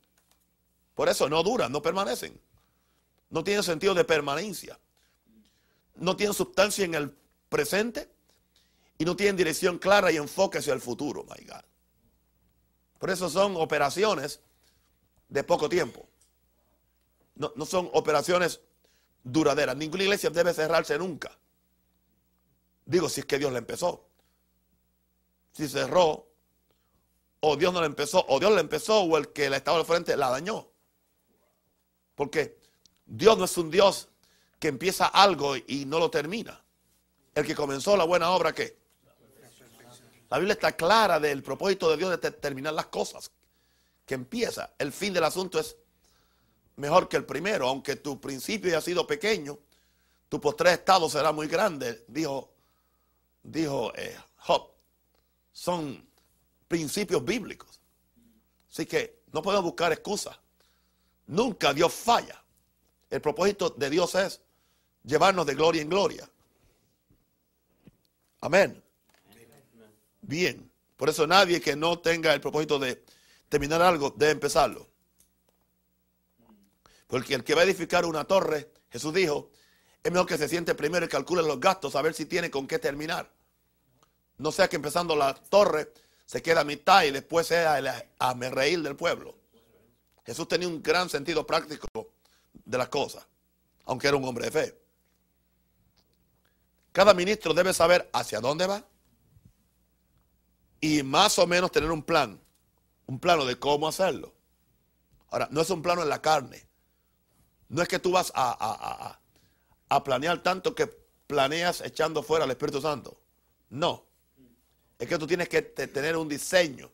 [0.93, 2.37] Por eso no duran, no permanecen.
[3.29, 4.77] No tienen sentido de permanencia.
[5.95, 7.09] No tienen sustancia en el
[7.47, 8.09] presente
[8.97, 11.63] y no tienen dirección clara y enfoque hacia el futuro, my God.
[12.99, 14.41] Por eso son operaciones
[15.29, 16.05] de poco tiempo.
[17.35, 18.59] No, son operaciones
[19.23, 19.77] duraderas.
[19.77, 21.31] Ninguna iglesia debe cerrarse nunca.
[22.85, 24.05] Digo, si es que Dios la empezó.
[25.55, 26.27] Si cerró,
[27.39, 29.85] o Dios no la empezó, o Dios la empezó, o el que la estaba al
[29.85, 30.67] frente la dañó.
[32.13, 32.59] Porque
[33.05, 34.09] Dios no es un Dios
[34.59, 36.61] que empieza algo y no lo termina.
[37.33, 38.77] El que comenzó la buena obra, ¿qué?
[40.29, 43.31] La Biblia está clara del propósito de Dios de terminar las cosas.
[44.05, 44.73] Que empieza.
[44.77, 45.77] El fin del asunto es
[46.75, 47.67] mejor que el primero.
[47.67, 49.57] Aunque tu principio haya sido pequeño,
[50.27, 52.51] tu postre estado será muy grande, dijo,
[53.43, 54.74] dijo eh, Job.
[55.55, 56.05] Son
[56.67, 57.79] principios bíblicos.
[58.69, 60.37] Así que no podemos buscar excusas.
[61.27, 62.43] Nunca Dios falla.
[63.09, 64.41] El propósito de Dios es
[65.05, 66.29] llevarnos de gloria en gloria.
[68.41, 68.83] Amén.
[70.21, 70.69] Bien.
[70.97, 73.01] Por eso nadie que no tenga el propósito de
[73.47, 74.89] terminar algo debe empezarlo.
[77.07, 79.51] Porque el que va a edificar una torre, Jesús dijo,
[80.03, 82.67] es mejor que se siente primero y calcule los gastos a ver si tiene con
[82.67, 83.31] qué terminar.
[84.38, 85.91] No sea que empezando la torre
[86.26, 89.36] se queda a mitad y después sea el reír del pueblo.
[90.26, 91.88] Jesús tenía un gran sentido práctico
[92.54, 93.26] de las cosas,
[93.86, 94.82] aunque era un hombre de fe.
[96.91, 98.84] Cada ministro debe saber hacia dónde va
[100.80, 102.39] y más o menos tener un plan,
[103.06, 104.34] un plano de cómo hacerlo.
[105.30, 106.67] Ahora, no es un plano en la carne.
[107.69, 109.19] No es que tú vas a,
[109.89, 110.88] a planear tanto que
[111.28, 113.19] planeas echando fuera al Espíritu Santo.
[113.69, 114.06] No.
[114.97, 116.91] Es que tú tienes que tener un diseño,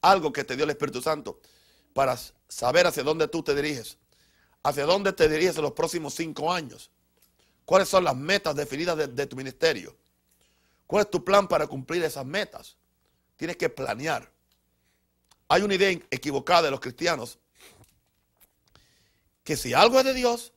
[0.00, 1.40] algo que te dio el Espíritu Santo
[1.92, 2.16] para
[2.48, 3.98] saber hacia dónde tú te diriges,
[4.62, 6.90] hacia dónde te diriges en los próximos cinco años,
[7.64, 9.96] cuáles son las metas definidas de, tu ministerio,
[10.86, 12.76] cuál es tu plan para cumplir esas metas.
[13.36, 14.30] Tienes que planear.
[15.48, 17.38] Hay una idea equivocada de los cristianos
[19.42, 20.52] que si algo es de Dios,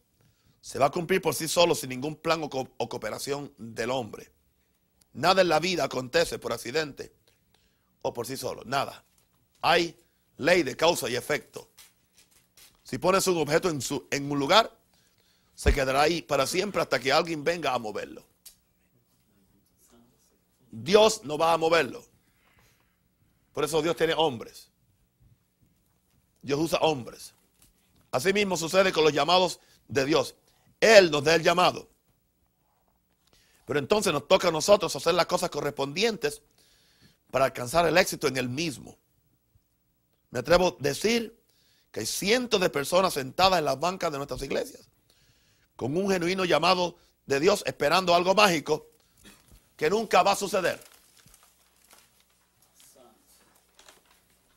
[0.61, 3.89] se va a cumplir por sí solo sin ningún plan o, co- o cooperación del
[3.91, 4.29] hombre.
[5.17, 7.11] Nada en la vida acontece por accidente
[8.03, 8.61] o por sí solo.
[8.65, 9.03] Nada.
[9.61, 9.97] Hay
[10.37, 11.71] ley de causa y efecto.
[12.83, 14.71] Si pones un objeto en, su, en un lugar,
[15.55, 18.23] se quedará ahí para siempre hasta que alguien venga a moverlo.
[20.69, 22.05] Dios no va a moverlo.
[23.53, 24.69] Por eso Dios tiene hombres.
[26.43, 27.33] Dios usa hombres.
[28.11, 30.35] Así mismo sucede con los llamados de Dios.
[30.79, 31.89] Él nos da el llamado.
[33.67, 36.41] Pero entonces nos toca a nosotros hacer las cosas correspondientes
[37.29, 38.97] para alcanzar el éxito en el mismo.
[40.31, 41.37] Me atrevo a decir
[41.91, 44.87] que hay cientos de personas sentadas en las bancas de nuestras iglesias
[45.75, 48.87] con un genuino llamado de Dios esperando algo mágico
[49.75, 50.81] que nunca va a suceder.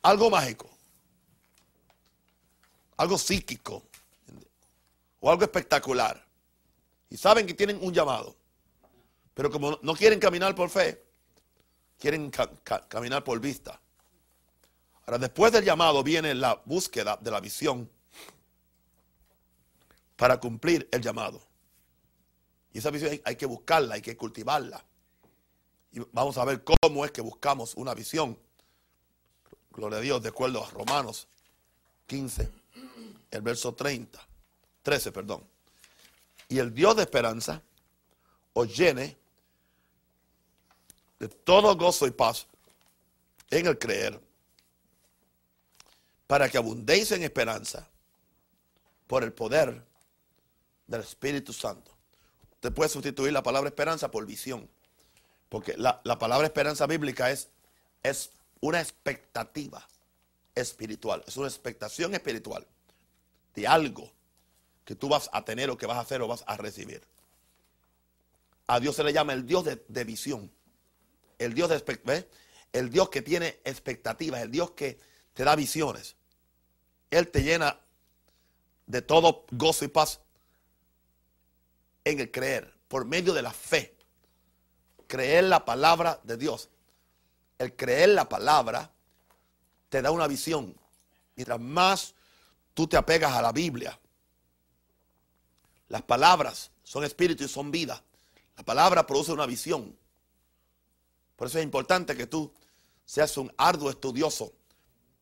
[0.02, 0.70] Algo mágico.
[2.96, 3.82] Algo psíquico.
[5.18, 6.24] O algo espectacular.
[7.10, 8.36] Y saben que tienen un llamado.
[9.34, 11.02] Pero como no quieren caminar por fe,
[11.98, 13.80] quieren ca- ca- caminar por vista.
[15.06, 17.90] Ahora, después del llamado viene la búsqueda de la visión
[20.16, 21.40] para cumplir el llamado.
[22.72, 24.84] Y esa visión hay, hay que buscarla, hay que cultivarla.
[25.92, 28.38] Y vamos a ver cómo es que buscamos una visión.
[29.72, 31.26] Gloria a Dios, de acuerdo a Romanos
[32.06, 32.48] 15,
[33.30, 34.20] el verso 30,
[34.82, 35.44] 13, perdón.
[36.48, 37.62] Y el Dios de esperanza
[38.60, 39.16] os llene
[41.18, 42.46] de todo gozo y paz
[43.50, 44.20] en el creer,
[46.26, 47.88] para que abundéis en esperanza
[49.06, 49.82] por el poder
[50.86, 51.90] del Espíritu Santo.
[52.54, 54.68] Usted puede sustituir la palabra esperanza por visión,
[55.48, 57.48] porque la, la palabra esperanza bíblica es,
[58.02, 59.86] es una expectativa
[60.54, 62.66] espiritual, es una expectación espiritual
[63.54, 64.12] de algo
[64.84, 67.02] que tú vas a tener o que vas a hacer o vas a recibir.
[68.70, 70.48] A Dios se le llama el Dios de, visión,
[71.40, 72.30] el Dios de expect- ¿ve?
[72.72, 75.00] el Dios que tiene expectativas, el Dios que
[75.34, 76.14] te da visiones.
[77.10, 77.80] Él te llena
[78.86, 80.20] de todo gozo y paz
[82.04, 83.96] en el creer, por medio de la fe.
[85.08, 86.68] Creer la palabra de Dios.
[87.58, 88.92] El creer la palabra
[89.88, 90.78] te da una visión.
[91.34, 92.14] Mientras más
[92.74, 93.98] tú te apegas a la Biblia,
[95.88, 98.04] las palabras son espíritu y son vida.
[98.60, 99.96] La palabra produce una visión.
[101.34, 102.52] Por eso es importante que tú
[103.06, 104.52] seas un arduo estudioso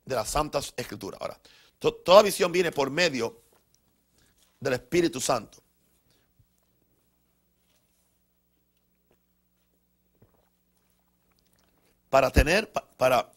[0.04, 1.20] de las santas escrituras.
[1.20, 1.38] Ahora,
[1.78, 3.40] to- toda visión viene por medio
[4.58, 5.62] del Espíritu Santo.
[12.10, 13.30] Para tener, pa- para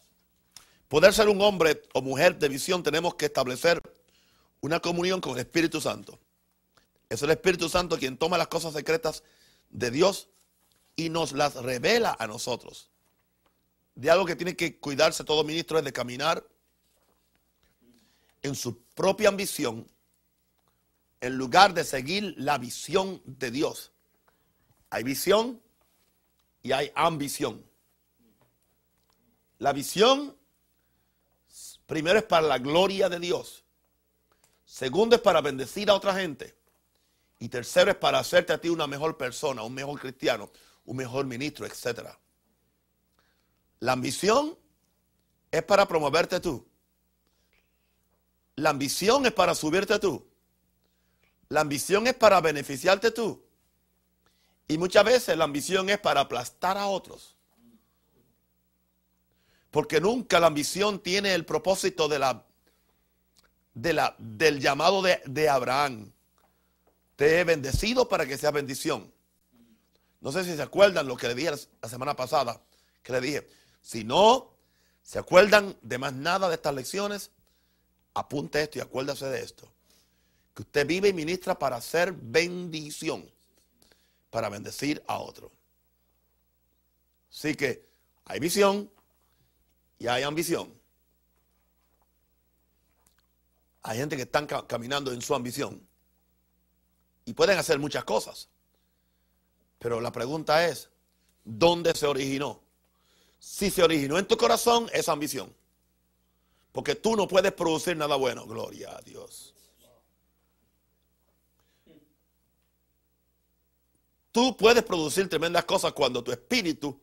[0.88, 3.80] poder ser un hombre o mujer de visión, tenemos que establecer
[4.62, 6.18] una comunión con el Espíritu Santo.
[7.08, 9.22] Es el Espíritu Santo quien toma las cosas secretas
[9.72, 10.28] de Dios
[10.94, 12.90] y nos las revela a nosotros.
[13.94, 16.46] De algo que tiene que cuidarse todo ministro es de caminar
[18.42, 19.86] en su propia ambición
[21.22, 23.92] en lugar de seguir la visión de Dios.
[24.90, 25.62] Hay visión
[26.62, 27.64] y hay ambición.
[29.58, 30.36] La visión
[31.86, 33.64] primero es para la gloria de Dios.
[34.66, 36.56] Segundo es para bendecir a otra gente.
[37.42, 40.52] Y tercero es para hacerte a ti una mejor persona, un mejor cristiano,
[40.84, 42.10] un mejor ministro, etc.
[43.80, 44.56] La ambición
[45.50, 46.64] es para promoverte tú.
[48.54, 50.24] La ambición es para subirte tú.
[51.48, 53.44] La ambición es para beneficiarte tú.
[54.68, 57.34] Y muchas veces la ambición es para aplastar a otros.
[59.72, 62.46] Porque nunca la ambición tiene el propósito de la,
[63.74, 66.12] de la, del llamado de, de Abraham.
[67.22, 69.14] Te he bendecido para que seas bendición.
[70.20, 72.60] No sé si se acuerdan lo que le dije la- semana pasada,
[73.00, 73.48] que le dije,
[73.80, 74.56] si no
[75.04, 77.30] se acuerdan de más nada de estas lecciones,
[78.12, 79.72] apunte esto y acuérdase de esto.
[80.52, 83.30] Que usted vive y ministra para hacer bendición,
[84.28, 85.52] para bendecir a otro.
[87.30, 87.88] Así que
[88.24, 88.90] hay visión
[89.96, 90.74] y hay ambición.
[93.82, 95.86] Hay gente que están ca- caminando en su ambición
[97.24, 98.48] y pueden hacer muchas cosas.
[99.78, 100.90] Pero la pregunta es,
[101.44, 102.60] ¿dónde se originó?
[103.38, 105.52] Si se originó en tu corazón, es ambición.
[106.70, 108.46] Porque tú no puedes producir nada bueno.
[108.46, 109.54] Gloria a Dios.
[114.30, 116.98] Tú puedes producir tremendas cosas cuando tu espíritu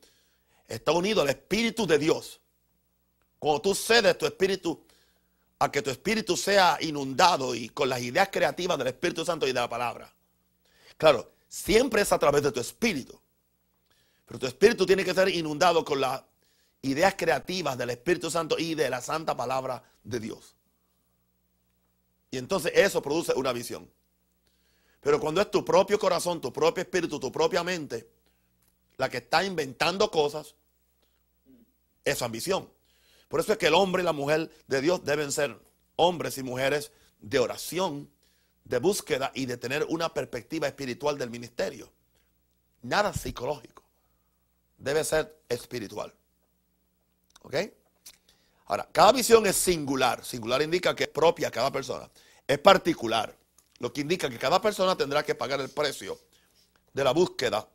[0.68, 2.40] está unido al espíritu de Dios.
[3.38, 4.84] Cuando tú cedes tu espíritu
[5.60, 9.50] a que tu espíritu sea inundado y con las ideas creativas del Espíritu Santo y
[9.50, 10.12] de la palabra.
[10.98, 13.20] Claro, siempre es a través de tu espíritu.
[14.26, 16.22] Pero tu espíritu tiene que ser inundado con las
[16.82, 20.56] ideas creativas del Espíritu Santo y de la santa palabra de Dios.
[22.32, 23.90] Y entonces eso produce una visión.
[25.02, 28.10] Pero cuando es tu propio corazón, tu propio espíritu, tu propia mente,
[28.98, 30.56] la que está inventando cosas,
[32.04, 32.70] es ambición.
[33.30, 35.58] Por eso es que el hombre y la mujer de Dios deben ser
[35.96, 38.10] hombres y mujeres de oración,
[38.66, 41.92] de búsqueda y de tener una perspectiva espiritual del ministerio.
[42.82, 43.84] Nada psicológico.
[44.78, 46.14] Debe ser espiritual.
[47.44, 47.56] ¿Ok?
[48.66, 50.26] Ahora, cada visión es singular.
[50.26, 52.10] Singular indica que es propia a cada persona.
[52.48, 53.36] Es particular.
[53.78, 56.20] Lo que indica que cada persona tendrá que pagar el precio
[56.94, 57.68] de la búsqueda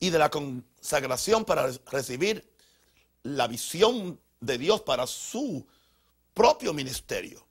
[0.00, 2.44] y de la consagración para recibir
[3.22, 5.66] la visión de Dios para su
[6.34, 7.44] propio ministerio.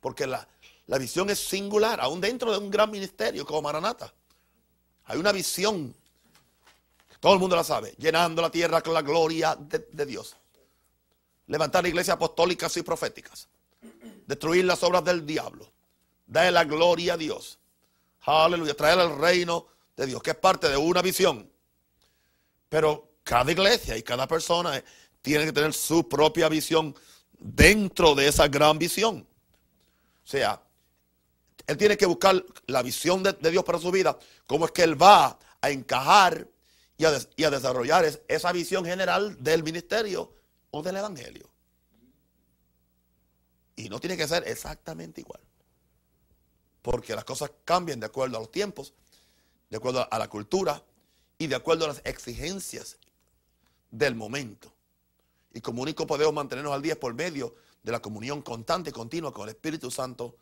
[0.00, 0.46] Porque la,
[0.86, 4.12] la visión es singular, aún dentro de un gran ministerio como Maranata.
[5.04, 5.94] Hay una visión,
[7.20, 10.36] todo el mundo la sabe, llenando la tierra con la gloria de, de Dios.
[11.46, 13.48] Levantar iglesias apostólicas y proféticas.
[14.26, 15.72] Destruir las obras del diablo.
[16.26, 17.58] Dar la gloria a Dios.
[18.20, 18.74] Aleluya.
[18.74, 21.50] Traer el reino de Dios, que es parte de una visión.
[22.68, 24.82] Pero cada iglesia y cada persona
[25.28, 26.94] tiene que tener su propia visión
[27.38, 29.26] dentro de esa gran visión.
[30.24, 30.60] O sea,
[31.66, 35.00] él tiene que buscar la visión de, Dios para su vida, cómo es que él
[35.00, 36.48] va a encajar
[36.96, 40.32] y a, desarrollar esa visión general del ministerio
[40.70, 41.48] o del evangelio.
[43.76, 45.40] Y no tiene que ser exactamente igual.
[46.82, 48.94] Porque las cosas cambian de acuerdo a los tiempos,
[49.68, 50.82] de acuerdo a la cultura
[51.36, 52.96] y de acuerdo a las exigencias
[53.90, 54.72] del momento.
[55.52, 59.32] Y como único podemos mantenernos al día por medio de la comunión constante y continua
[59.32, 60.36] con el Espíritu Santo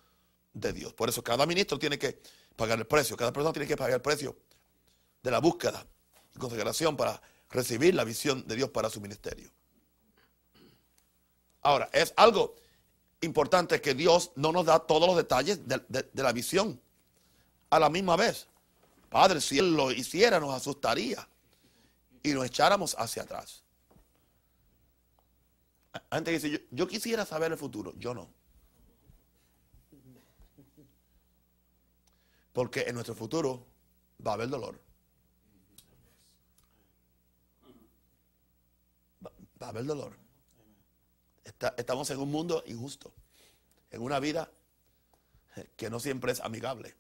[0.53, 0.93] de Dios.
[0.95, 2.21] Por eso cada ministro tiene que
[2.57, 4.37] pagar el precio, cada persona tiene que pagar el precio
[5.23, 5.87] de la búsqueda
[6.35, 9.51] y consagración para recibir la visión de Dios para su ministerio.
[11.63, 12.55] Ahora, es algo
[13.21, 16.81] importante que Dios no nos da todos los detalles de, de la visión
[17.71, 18.47] a la misma vez.
[19.09, 21.27] Padre, si Él lo hiciera, nos asustaría
[22.23, 23.63] y nos echáramos hacia atrás.
[26.11, 28.29] Antes dice, yo, yo quisiera saber el futuro, yo no.
[32.53, 33.67] Porque en nuestro futuro
[34.27, 34.81] va a haber dolor.
[39.63, 40.17] Va, a haber dolor.
[41.77, 43.13] estamos en un mundo injusto,
[43.91, 44.51] en una vida
[45.77, 46.95] que no siempre es amigable,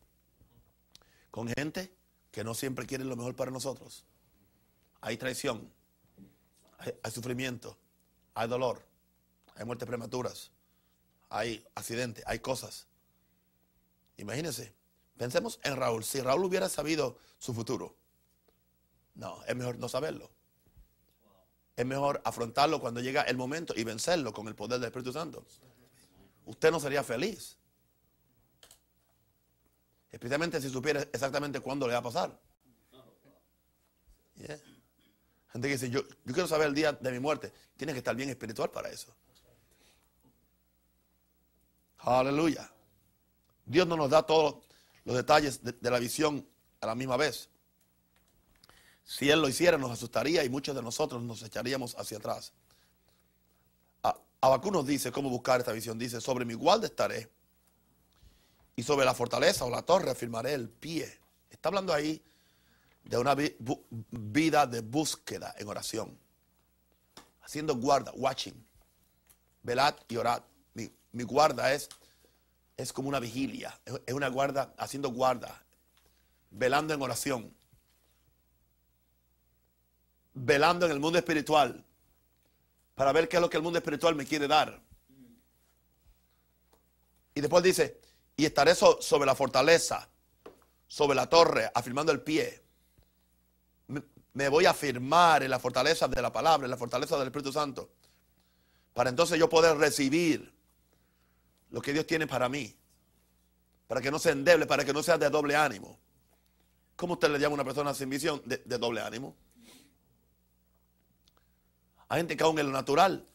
[1.31, 1.91] con gente
[2.31, 4.05] que no siempre quiere lo mejor para nosotros.
[5.01, 5.71] Hay traición,
[7.03, 7.79] hay sufrimiento,
[8.37, 8.87] hay dolor,
[9.55, 10.53] hay muertes prematuras,
[11.31, 12.87] hay accidentes, hay cosas.
[14.18, 14.75] Imagínense,
[15.16, 16.05] pensemos en Raúl.
[16.05, 17.96] Si Raúl hubiera sabido su futuro,
[19.14, 20.31] no, es mejor no saberlo.
[21.77, 25.42] Es mejor afrontarlo cuando llega el momento y vencerlo con el poder del Espíritu Santo.
[26.44, 27.57] Usted no sería feliz.
[30.11, 32.38] Especialmente si supiera exactamente cuándo le va a pasar.
[35.57, 37.51] Gente que dice, yo, yo quiero saber el día de mi muerte.
[37.79, 39.16] Tiene que estar bien espiritual para eso.
[42.01, 42.71] Aleluya.
[43.64, 44.57] Dios no nos da todos
[45.05, 46.47] los detalles de, la visión
[46.83, 47.49] a la misma vez.
[49.07, 52.53] Si Él lo hiciera, nos asustaría y muchos de nosotros nos echaríamos hacia atrás.
[54.42, 55.99] Abacú nos dice cómo buscar esta visión.
[55.99, 57.31] Dice, sobre mi guarda estaré
[58.77, 61.19] y sobre la fortaleza o la torre afirmaré el pie.
[61.49, 62.23] Está hablando ahí
[63.07, 63.37] de una
[64.11, 66.19] vida de búsqueda en oración.
[67.42, 68.66] Haciendo guarda, watching.
[69.62, 70.42] Velad y orad.
[70.75, 71.88] Mi, guarda es,
[72.77, 73.79] es como una vigilia.
[74.05, 75.62] Es una guarda, haciendo guarda.
[76.51, 77.55] Velando en oración.
[80.35, 81.85] Velando en el mundo espiritual.
[82.96, 84.81] Para ver qué es lo que el mundo espiritual me quiere dar.
[87.35, 88.00] Y después dice,
[88.37, 90.09] y estaré sobre la fortaleza,
[90.88, 92.65] sobre la torre, afirmando el pie
[94.37, 97.51] me voy a afirmar en la fortaleza de la palabra, en la fortaleza del Espíritu
[97.51, 97.89] Santo,
[98.93, 100.53] para entonces yo poder recibir
[101.71, 102.77] lo que Dios tiene para mí,
[103.87, 105.99] para que no sea endeble, para que no sea de doble ánimo.
[106.97, 109.35] ¿Cómo usted le llama a una persona sin visión de, doble ánimo?
[112.09, 113.27] Hay gente que aún en lo natural,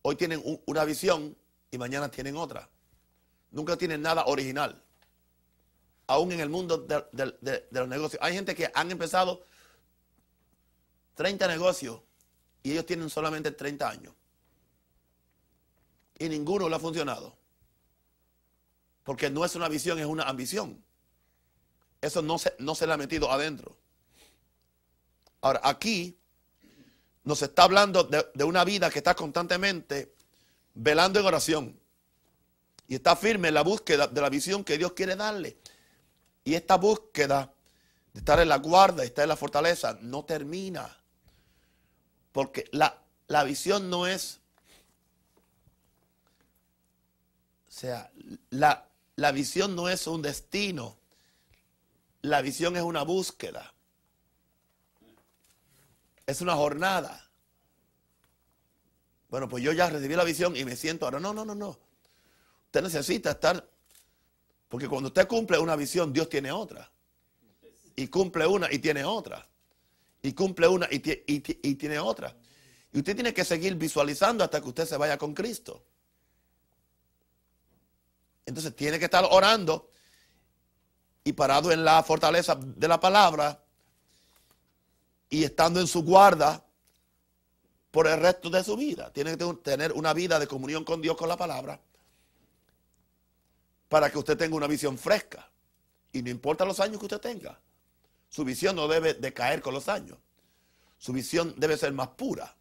[0.00, 1.36] hoy tienen una visión
[1.70, 2.66] y mañana tienen otra.
[3.50, 4.82] Nunca tienen nada original.
[6.06, 8.22] Aún en el mundo de los negocios.
[8.22, 9.42] Hay gente que han empezado
[11.18, 12.00] 30 negocios
[12.62, 14.14] y ellos tienen solamente 30 años.
[16.16, 17.36] Y ninguno le ha funcionado.
[19.02, 20.80] Porque no es una visión, es una ambición.
[22.00, 23.76] Eso no se, no se le ha metido adentro.
[25.40, 26.16] Ahora, aquí
[27.24, 30.14] nos está hablando de, de una vida que está constantemente
[30.74, 31.80] velando en oración.
[32.86, 35.58] Y está firme en la búsqueda de la visión que Dios quiere darle.
[36.44, 37.52] Y esta búsqueda
[38.12, 40.94] de estar en la guarda, estar en la fortaleza, no termina.
[42.32, 44.40] Porque la, la visión no es...
[47.68, 48.10] O sea,
[48.50, 50.96] la, la visión no es un destino.
[52.22, 53.72] La visión es una búsqueda.
[56.26, 57.28] Es una jornada.
[59.28, 61.20] Bueno, pues yo ya recibí la visión y me siento ahora.
[61.20, 61.78] No, no, no, no.
[62.66, 63.66] Usted necesita estar,
[64.68, 66.90] porque cuando usted cumple una visión, Dios tiene otra.
[67.96, 69.48] Y cumple una y tiene otra.
[70.22, 72.36] Y cumple una y, y tiene otra.
[72.92, 75.84] Y usted tiene que seguir visualizando hasta que usted se vaya con Cristo.
[78.46, 79.90] Entonces tiene que estar orando
[81.22, 83.62] y parado en la fortaleza de la palabra
[85.28, 86.64] y estando en su guarda
[87.90, 89.12] por el resto de su vida.
[89.12, 91.80] Tiene que tener una vida de comunión con Dios, con la palabra,
[93.88, 95.50] para que usted tenga una visión fresca.
[96.12, 97.60] Y no importa los años que usted tenga,
[98.28, 100.18] su visión no debe decaer con los años.
[100.98, 102.54] Su visión debe ser más pura,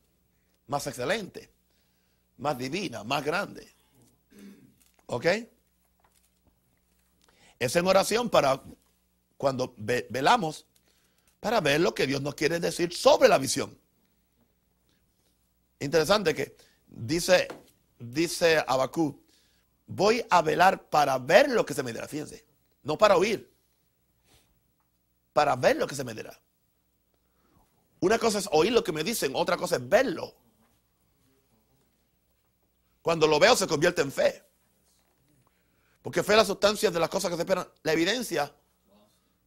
[0.67, 1.49] más excelente,
[2.37, 3.67] más divina, más grande.
[5.07, 5.25] ¿Ok?
[7.59, 8.61] Es en oración para
[9.37, 10.65] cuando velamos,
[11.39, 13.77] para ver lo que Dios nos quiere decir sobre la visión.
[15.79, 16.55] Interesante que
[16.87, 17.47] dice,
[17.99, 19.21] dice Abacú,
[19.85, 22.07] voy a velar para ver lo que se me dirá.
[22.07, 22.45] Fíjense,
[22.83, 23.51] no para oír,
[25.37, 26.35] para ver lo que se me dirá.
[27.99, 30.33] Una cosa es oír lo que me dicen, otra cosa es verlo.
[33.03, 34.43] Cuando lo veo se convierte en fe.
[36.01, 38.51] Porque fe es la sustancia de las cosas que se esperan, la evidencia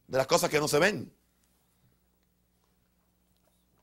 [0.07, 1.13] de las cosas que no se ven.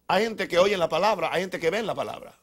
[0.07, 2.41] Hay gente que oye la palabra, hay gente que ve la palabra.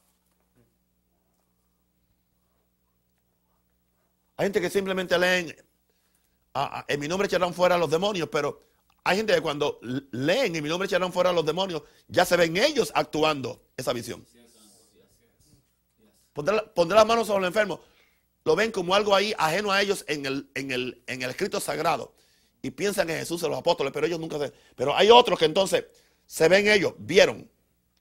[4.38, 5.55] Hay gente que simplemente leen,
[6.53, 8.75] ah, ah, en mi nombre echarán fuera a los demonios, pero
[9.08, 9.80] hay gente que cuando
[10.12, 13.93] leen en mi nombre echarán fuera a los demonios, ya se ven ellos actuando esa
[13.93, 14.26] visión.
[16.34, 17.82] Pondrá, las manos sobre el enfermo.
[18.43, 21.60] Lo ven como algo ahí ajeno a ellos en el, en el, en el escrito
[21.60, 22.16] sagrado.
[22.64, 24.51] Y piensan en Jesús, en los apóstoles, pero ellos nunca se...
[24.76, 25.86] Pero hay otros que entonces
[26.26, 27.47] se ven ellos, vieron,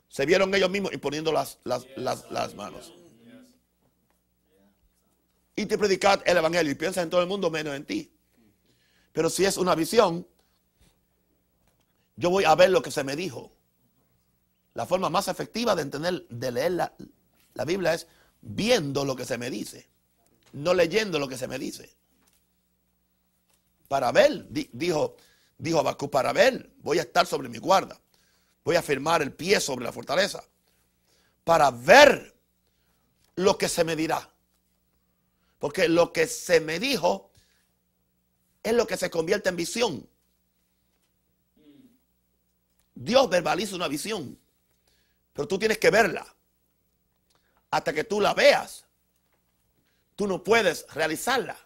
[0.08, 2.94] se vieron ellos mismos y poniendo las, las, manos.
[5.54, 8.10] Y te predicad el evangelio y piensas en todo el mundo menos en ti.
[9.12, 10.26] Pero si es una visión,
[12.16, 13.52] yo voy a ver lo que se me dijo.
[14.74, 16.94] La forma más efectiva de entender, de leer la,
[17.54, 18.06] la Biblia es
[18.40, 19.88] viendo lo que se me dice,
[20.52, 21.94] no leyendo lo que se me dice.
[23.88, 25.16] Para ver, dijo,
[25.58, 28.00] dijo Abacú, para ver, voy a estar sobre mi guarda.
[28.64, 30.42] Voy a firmar el pie sobre la fortaleza
[31.44, 32.34] para ver
[33.36, 34.30] lo que se me dirá.
[35.58, 37.30] Porque lo que se me dijo
[38.62, 40.08] es lo que se convierte en visión.
[42.94, 44.38] Dios verbaliza una visión,
[45.32, 46.26] pero tú tienes que verla.
[47.70, 48.84] Hasta que tú la veas,
[50.14, 51.58] tú no puedes realizarla.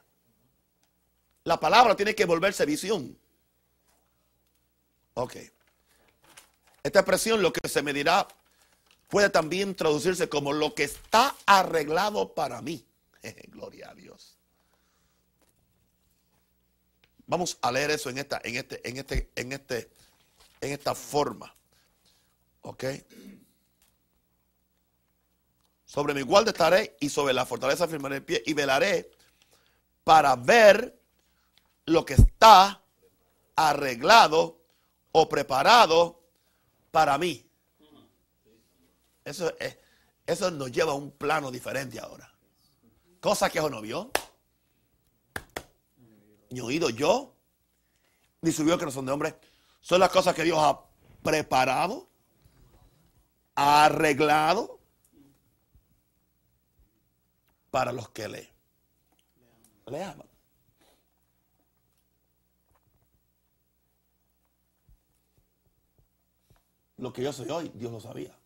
[1.44, 3.18] La palabra tiene que volverse visión.
[5.14, 5.36] Ok.
[6.82, 8.26] Esta expresión, lo que se me dirá,
[9.08, 12.86] puede también traducirse como lo que está arreglado para mí.
[13.48, 14.38] Gloria a Dios.
[17.26, 19.90] Vamos a leer eso en esta, en este, en este, en este,
[20.60, 21.54] en esta forma.
[22.62, 22.84] ¿Ok?
[25.84, 29.10] Sobre mi guarda estaré y sobre la fortaleza firmaré el pie y velaré
[30.04, 31.00] para ver
[31.86, 32.82] lo que está
[33.56, 34.60] arreglado
[35.12, 36.20] o preparado
[36.90, 37.44] para mí.
[39.24, 39.78] Eso, es,
[40.26, 42.32] eso nos lleva a un plano diferente ahora.
[43.20, 44.10] Cosa que no vio,
[46.50, 47.34] ni oído yo,
[48.42, 49.38] ni subió que no son de hombre.
[49.88, 50.84] Son las cosas que Dios ha
[51.22, 52.10] preparado,
[53.54, 54.78] ha arreglado
[57.70, 58.52] para los que le,
[59.86, 60.28] aman.
[66.98, 68.36] Lo que yo soy hoy, Dios lo sabía.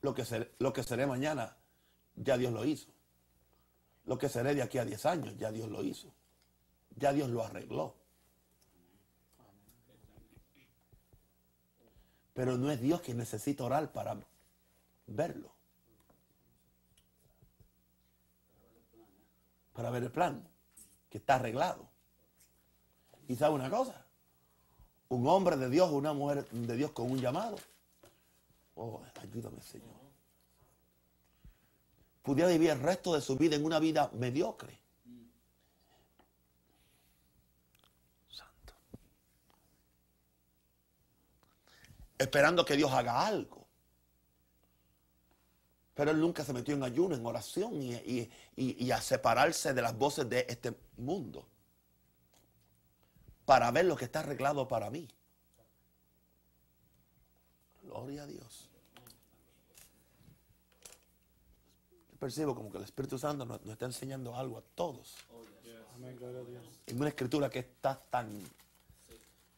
[0.00, 1.56] Lo que, lo que seré mañana,
[2.16, 2.90] ya Dios lo hizo.
[4.06, 6.12] Lo que seré de aquí a 10 años, ya Dios lo hizo.
[6.96, 8.03] Ya Dios lo arregló.
[12.34, 14.18] Pero no es Dios quien necesita orar para
[15.06, 15.54] verlo.
[19.74, 20.48] para ver el plan,
[21.10, 21.86] que está arreglado.
[23.28, 24.06] Y sabe una cosa,
[25.08, 27.56] un hombre de Dios, una mujer de Dios con un llamado.
[28.76, 29.90] Oh, ayúdame, Señor.
[32.22, 34.78] Pudiera vivir el resto de su vida en una vida mediocre.
[42.24, 43.66] Esperando que Dios haga algo.
[45.92, 50.28] Pero él nunca se metió en ayuno, en oración y, a separarse de las voces
[50.28, 51.46] de este mundo
[53.44, 55.06] para ver lo que está arreglado para mí.
[57.82, 58.70] Gloria a Dios.
[62.18, 65.14] Percibo como que el Espíritu Santo nos, está enseñando algo a todos.
[66.86, 68.42] En una escritura que está tan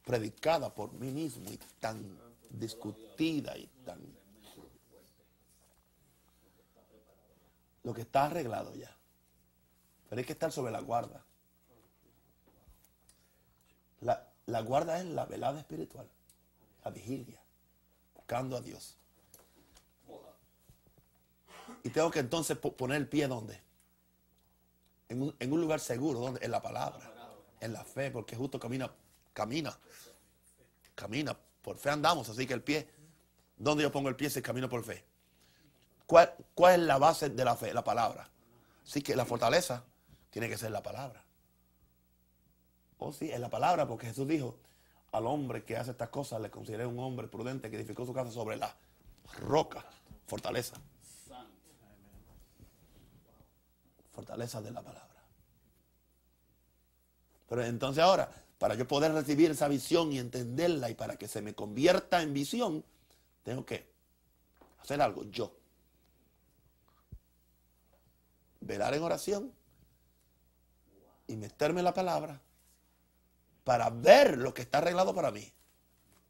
[0.05, 4.01] predicada por mí mismo y tan discutida y tan...
[7.83, 8.97] Lo que está arreglado ya.
[10.09, 11.25] Pero hay que estar sobre la guarda.
[14.47, 16.09] La, guarda es la velada espiritual,
[16.85, 17.43] la vigilia,
[18.15, 18.97] buscando a Dios.
[21.83, 23.61] Y tengo que entonces poner el pie donde?
[25.09, 26.45] En un, lugar seguro, donde?
[26.45, 27.13] En la palabra,
[27.61, 28.93] en la fe, porque justo camina,
[29.33, 29.77] camina,
[30.95, 31.37] camina.
[31.67, 32.89] Por fe andamos, así que el pie,
[33.57, 35.05] ¿dónde yo pongo el pie si camino por fe?
[36.07, 37.75] ¿Cuál, ¿Cuál es la base de la fe?
[37.75, 38.31] La palabra.
[38.85, 39.83] Así que la fortaleza
[40.31, 41.25] tiene que ser la palabra.
[42.99, 44.57] Oh, sí, es la palabra, porque Jesús dijo,
[45.11, 48.31] al hombre que hace estas cosas le consideré un hombre prudente que edificó su casa
[48.31, 48.73] sobre la
[49.41, 49.85] roca,
[50.29, 50.77] fortaleza.
[54.13, 55.17] Fortaleza de la palabra.
[57.49, 61.43] Pero entonces ahora, para yo poder recibir esa visión y entenderla y para que se
[61.43, 62.85] me convierta en visión,
[63.43, 63.87] tengo que
[64.81, 65.55] hacer algo yo.
[68.61, 69.53] Velar en oración
[71.27, 72.41] y meterme en la palabra
[73.65, 75.53] para ver lo que está arreglado para mí.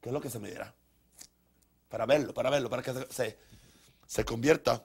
[0.01, 0.73] ¿Qué es lo que se me dirá?
[1.87, 3.37] Para verlo, para verlo, para que se,
[4.05, 4.83] se, convierta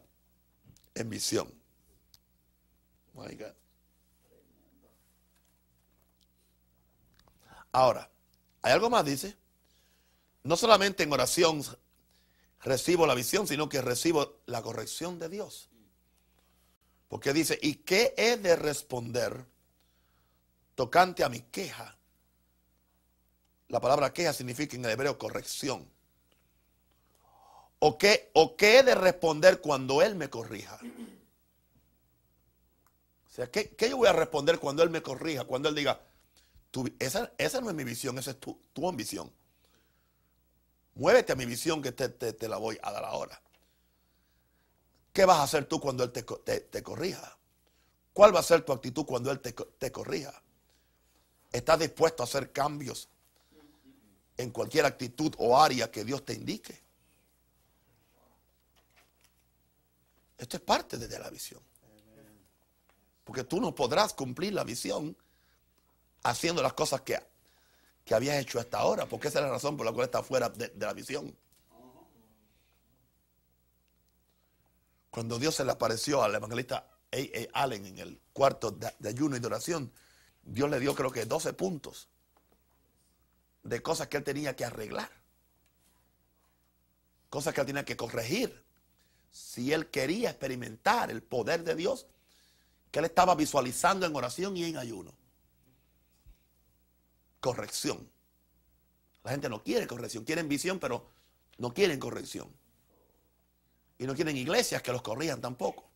[0.94, 1.52] en visión.
[7.72, 8.08] Ahora,
[8.60, 9.36] hay algo más, dice.
[10.44, 11.62] No solamente en oración
[12.60, 15.68] recibo la visión, sino que recibo la corrección de Dios.
[17.08, 19.44] Porque dice, ¿y qué he de responder
[20.74, 21.96] tocante a mi queja?
[23.68, 25.88] La palabra queja significa en el hebreo corrección.
[27.78, 30.78] ¿O qué, o qué he de responder cuando Él me corrija?
[33.26, 35.44] O sea, ¿qué, yo voy a responder cuando Él me corrija?
[35.44, 36.00] Cuando Él diga,
[36.98, 39.30] esa, no es mi visión, esa es tu, ambición.
[40.94, 43.40] Muévete a mi visión que te, la voy a dar ahora.
[45.12, 47.36] ¿Qué vas a hacer tú cuando Él te, te corrija?
[48.12, 50.42] ¿Cuál va a ser tu actitud cuando Él te, corrija?
[51.50, 53.08] ¿Estás dispuesto a hacer cambios
[54.36, 56.80] en cualquier actitud o área que Dios te indique.
[60.38, 61.60] Esto es parte de la visión.
[63.24, 65.16] Porque tú no podrás cumplir la visión
[66.22, 67.18] haciendo las cosas que,
[68.04, 70.72] que hecho hasta ahora, porque esa es la razón por la cual estás fuera de,
[70.76, 71.36] la visión.
[75.10, 77.62] Cuando Dios se le apareció al evangelista A.
[77.62, 79.92] Allen en el cuarto de, de ayuno y de oración,
[80.42, 82.08] Dios le dio creo que 12 puntos
[83.62, 85.10] de cosas que él tenía que arreglar.
[87.28, 88.64] Cosas que él tenía que corregir.
[89.30, 92.06] Si él quería experimentar el poder de Dios
[92.90, 95.14] que él estaba visualizando en oración y en ayuno.
[97.42, 98.08] Corrección.
[99.24, 101.10] La gente no quiere corrección, quieren visión, pero
[101.58, 102.48] no quieren corrección.
[103.98, 105.90] Y no quieren iglesias que los corrijan tampoco.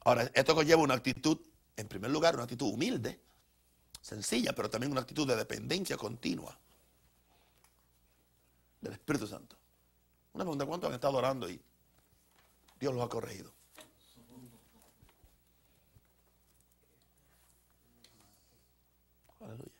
[0.00, 1.38] Ahora, esto conlleva una actitud,
[1.76, 3.20] en primer lugar, una actitud humilde
[4.00, 6.58] sencilla, pero también una actitud de dependencia continua
[8.80, 9.56] del Espíritu Santo.
[10.32, 11.60] Una pregunta, ¿cuántos han estado orando y
[12.80, 13.52] Dios los ha corregido?
[19.40, 19.72] Aleluya.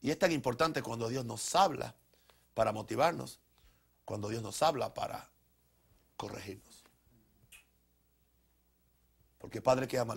[0.00, 1.94] Y es tan importante cuando Dios nos habla
[2.54, 3.40] para motivarnos,
[4.04, 5.30] cuando Dios nos habla para
[6.16, 6.84] corregirnos.
[9.38, 10.16] Porque Padre que ama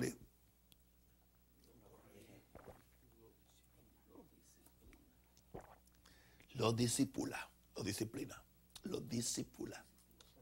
[6.53, 8.43] Lo disipula, lo disciplina,
[8.83, 9.83] lo disipula,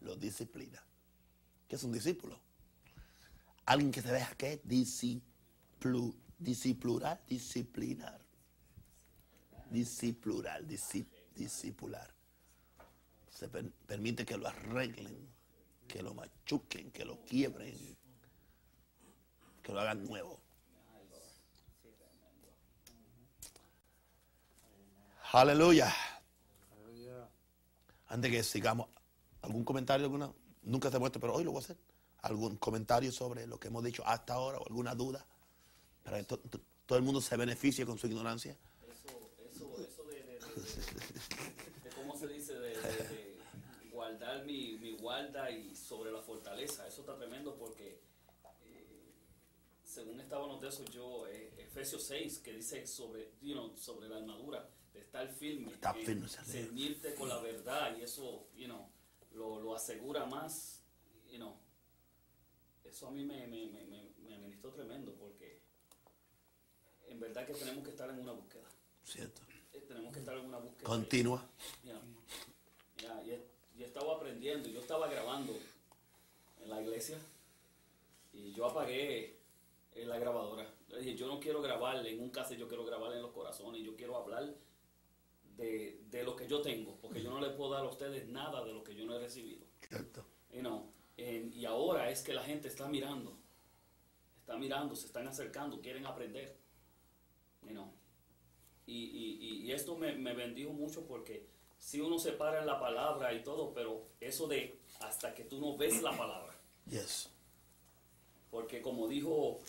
[0.02, 0.84] lo disciplina.
[1.68, 2.40] ¿Qué es un discípulo?
[3.66, 8.29] Alguien que se deja que disiplu, discipular, disciplinar.
[9.70, 10.64] Discipular,
[11.36, 12.14] discipular.
[13.30, 15.30] Se permite que lo arreglen,
[15.88, 17.98] que lo machuquen, que lo quiebren,
[19.64, 20.40] que lo haga nuevo.
[25.32, 25.94] Aleluya.
[28.08, 28.88] Antes que sigamos,
[29.44, 30.06] ¿algún comentario?
[30.06, 31.78] alguna Nunca se puesto, pero hoy lo voy a hacer.
[32.24, 35.26] ¿Algún comentario sobre lo que hemos dicho hasta ahora o alguna duda?
[36.04, 38.58] Para que to- to- todo el mundo se beneficie con su ignorancia.
[38.92, 40.49] Eso, eso, eso de, de, de, de- de
[41.96, 47.02] cómo se dice, de, de- de guardar mi, mi guarda y sobre la fortaleza, eso
[47.02, 48.00] está tremendo porque
[48.66, 49.14] eh,
[49.84, 54.18] según estábamos de eso yo, eh, Efesios 6, que dice sobre, you know, sobre la
[54.18, 58.90] armadura, de estar firme, Estar eh, firme, ceñirte con la verdad y eso, you know,
[59.34, 60.84] lo, lo asegura más,
[61.30, 61.58] you know,
[62.84, 64.50] eso a mí me, me, me, me, me
[64.80, 65.60] tremendo porque
[67.08, 68.68] en verdad que tenemos que estar en una búsqueda.
[69.04, 69.42] ¿Cierto?
[69.90, 70.84] Tenemos que estar en una búsqueda.
[70.88, 71.44] Continua.
[71.84, 74.70] Ya, ya, estado aprendiendo.
[74.70, 75.58] Yo estaba grabando
[76.62, 77.18] en la iglesia
[78.32, 79.40] y yo apagué
[79.96, 80.72] eh, la grabadora.
[80.90, 83.82] Yo dije, yo no quiero grabar en un caso, yo quiero grabar en los corazones.
[83.82, 84.54] Yo quiero hablar
[85.58, 88.64] de, de lo que yo tengo, porque yo no le puedo dar a ustedes nada
[88.64, 89.66] de lo que yo no he recibido.
[89.88, 90.24] ¿Cierto?
[90.54, 93.36] You know, en- y ahora es que la gente está mirando,
[94.40, 96.56] está mirando, se están acercando, quieren aprender.
[97.64, 97.92] You know.
[98.94, 101.46] Y, y- esto me, me bendijo mucho porque
[101.78, 105.60] si uno se para en la palabra y todo, pero eso de hasta que tú
[105.62, 106.56] no ves la palabra,
[106.90, 107.30] Yes.
[108.52, 109.60] porque como dijo,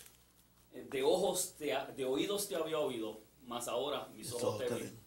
[0.73, 4.67] eh, de ojos, te ha- de oídos te había oído, más ahora mis ojos te
[4.69, 4.99] ven.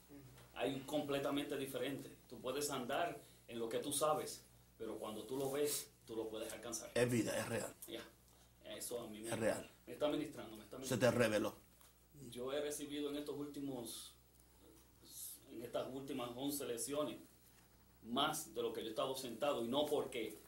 [0.55, 2.15] Hay completamente diferente.
[2.29, 4.43] Tú puedes andar en lo que tú sabes,
[4.77, 6.91] pero cuando tú lo ves, tú lo puedes alcanzar.
[6.93, 7.73] Es vida, es real.
[7.87, 8.01] Ya,
[8.77, 9.69] eso a mí me, Es real.
[9.87, 11.05] me está ministrando, me está Se ministrando.
[11.09, 11.55] te reveló.
[12.33, 14.11] Yo he recibido en estos últimos,
[15.51, 17.17] en estas últimas 11 lecciones,
[18.01, 20.39] más de lo que yo he estado sentado, y no porque,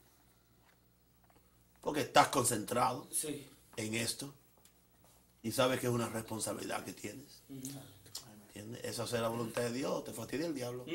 [1.82, 3.46] Porque estás concentrado sí,
[3.78, 4.34] en esto
[5.44, 7.44] y sabes que es una responsabilidad que tienes.
[8.56, 8.84] ¿Entiendes?
[8.86, 10.04] Esa es la voluntad de Dios.
[10.06, 10.86] Te fastidia el diablo.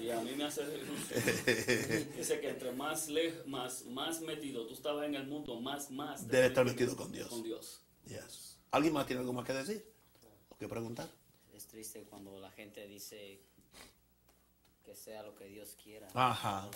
[0.00, 0.62] Y a mí me hace
[2.16, 6.26] dice que entre más lej- más más metido tú estabas en el mundo más más
[6.28, 7.28] Debe estar metido con Dios.
[7.28, 8.56] con Dios Yes.
[8.70, 9.84] ¿Alguien más tiene algo más que decir?
[10.48, 11.08] ¿O que preguntar?
[11.52, 13.40] Es triste cuando la gente dice
[14.84, 16.08] que sea lo que Dios quiera.
[16.14, 16.68] Ajá.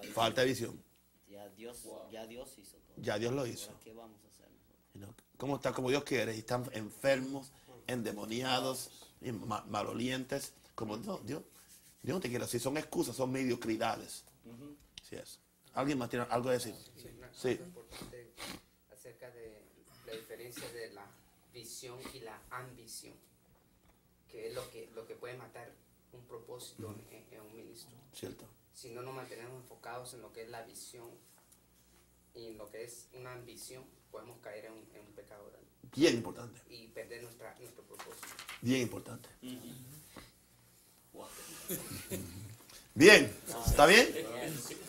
[0.00, 0.82] Dice, Falta de visión.
[1.28, 2.10] ya Dios, Wow.
[2.10, 2.96] ya Dios hizo todo.
[2.98, 3.68] Ya Dios lo hizo.
[3.70, 4.48] Ahora, ¿Qué vamos a hacer
[4.94, 5.26] nosotros?
[5.40, 5.72] ¿Cómo está?
[5.72, 6.34] Como Dios quiere.
[6.36, 7.50] Y están enfermos,
[7.86, 8.90] endemoniados,
[9.22, 10.52] y ma- malolientes.
[10.74, 11.42] Como no, Dios,
[12.02, 12.58] Dios no te quiere así.
[12.58, 14.22] Son excusas, son mediocridades.
[15.02, 15.38] Así es.
[15.72, 16.74] ¿Alguien más tiene algo que decir?
[16.96, 17.56] Sí, una Sí.
[17.56, 18.32] cosa importante
[18.92, 19.62] acerca de
[20.06, 21.06] la diferencia de la
[21.54, 23.14] visión y la ambición,
[24.28, 25.72] que es lo que, lo que puede matar
[26.12, 27.96] un propósito en, en un ministro.
[28.12, 28.44] Cierto.
[28.74, 31.08] Si no nos mantenemos enfocados en lo que es la visión
[32.34, 35.68] y en lo que es una ambición, podemos caer en un, en un pecado grande
[35.94, 36.60] Bien importante.
[36.68, 38.26] y perder nuestra, nuestro propósito.
[38.60, 39.28] Bien importante.
[41.12, 41.26] Wow.
[42.94, 43.32] Bien.
[43.66, 44.08] ¿Está bien?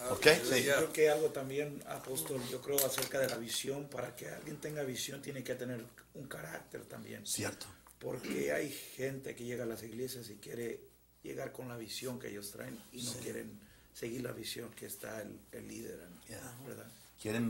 [0.10, 0.64] Ok, sí.
[0.64, 4.58] Yo creo que algo también, apóstol, yo creo acerca de la visión, para que alguien
[4.58, 7.26] tenga visión tiene que tener un carácter también.
[7.26, 7.68] Cierto.
[8.00, 10.82] Porque hay gente que llega a las iglesias y quiere
[11.24, 13.60] llegar con la visión que ellos traen y no quieren
[13.94, 16.22] seguir la visión que está el, el líder, ¿no?
[16.28, 16.58] Yeah.
[16.66, 16.92] ¿verdad?
[17.22, 17.50] Quieren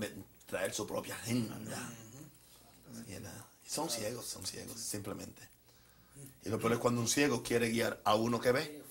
[0.52, 1.58] traer su propia agenda.
[3.08, 3.48] Y nada.
[3.66, 5.42] Son ciegos, son ciegos, simplemente.
[6.44, 8.82] Y lo peor es cuando un ciego quiere guiar a uno que ve.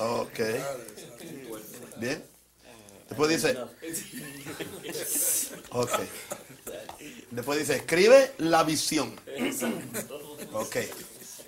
[0.00, 0.40] Ok.
[1.98, 2.24] Bien.
[3.08, 3.56] Después dice,
[5.70, 6.00] ok.
[7.30, 9.14] Después dice, escribe la visión.
[10.52, 10.76] Ok.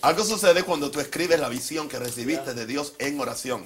[0.03, 3.65] Algo sucede cuando tú escribes la visión que recibiste de Dios en oración.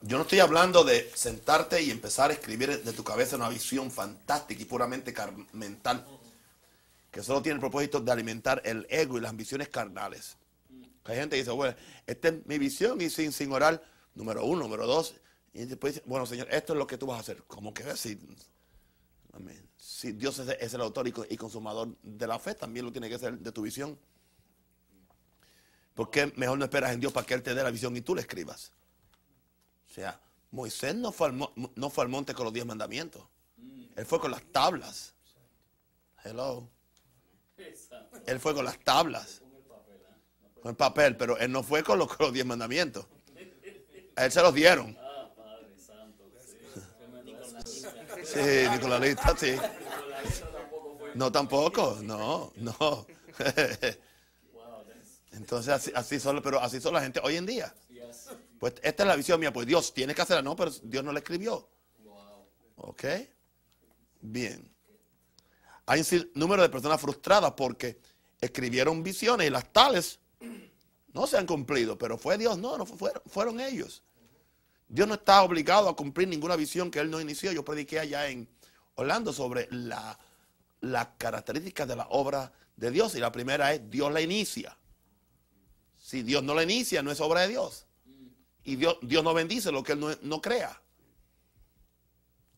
[0.00, 3.90] Yo no estoy hablando de sentarte y empezar a escribir de tu cabeza una visión
[3.90, 5.14] fantástica y puramente
[5.52, 6.06] mental,
[7.10, 10.36] que solo tiene el propósito de alimentar el ego y las ambiciones carnales.
[11.04, 14.62] Hay gente que dice, bueno, esta es mi visión y sin, sin orar, número uno,
[14.62, 15.16] número dos.
[15.52, 17.42] Y después dice, bueno, Señor, esto es lo que tú vas a hacer.
[17.46, 17.84] Como que
[19.34, 19.68] amén.
[19.76, 23.38] si Dios es, el autor y consumador de la fe, también lo tiene que ser
[23.38, 23.98] de tu visión.
[25.94, 28.00] ¿Por qué mejor no esperas en Dios para que Él te dé la visión y
[28.00, 28.72] tú la escribas?
[29.90, 30.18] O sea,
[30.50, 33.22] Moisés no fue al, no fue al monte con los diez mandamientos.
[33.94, 35.14] Él fue con las tablas.
[36.24, 36.68] Hello.
[38.26, 39.42] Él fue con las tablas.
[40.62, 43.06] Con el papel, pero él no fue con los, con los diez mandamientos.
[44.16, 44.96] A él se los dieron.
[45.00, 46.58] Ah, Padre Santo, sí.
[48.20, 48.38] Eso.
[49.36, 49.56] Sí.
[51.14, 51.98] No, tampoco.
[52.02, 53.06] No, no.
[55.32, 57.74] Entonces así, así son, pero así son la gente hoy en día.
[58.58, 61.12] Pues esta es la visión mía, pues Dios tiene que hacerla, no, pero Dios no
[61.12, 61.68] la escribió.
[62.76, 63.04] ¿Ok?
[64.20, 64.70] Bien.
[65.86, 67.98] Hay un número de personas frustradas porque
[68.40, 70.20] escribieron visiones y las tales
[71.12, 74.02] no se han cumplido, pero fue Dios, no, no fueron, fueron ellos.
[74.88, 77.50] Dios no está obligado a cumplir ninguna visión que Él no inició.
[77.50, 78.48] Yo prediqué allá en
[78.94, 80.18] Orlando sobre la,
[80.80, 84.76] las características de la obra de Dios y la primera es Dios la inicia.
[86.12, 87.86] Si Dios no la inicia, no es obra de Dios.
[88.64, 90.78] Y Dios, Dios no bendice lo que Él no, no crea.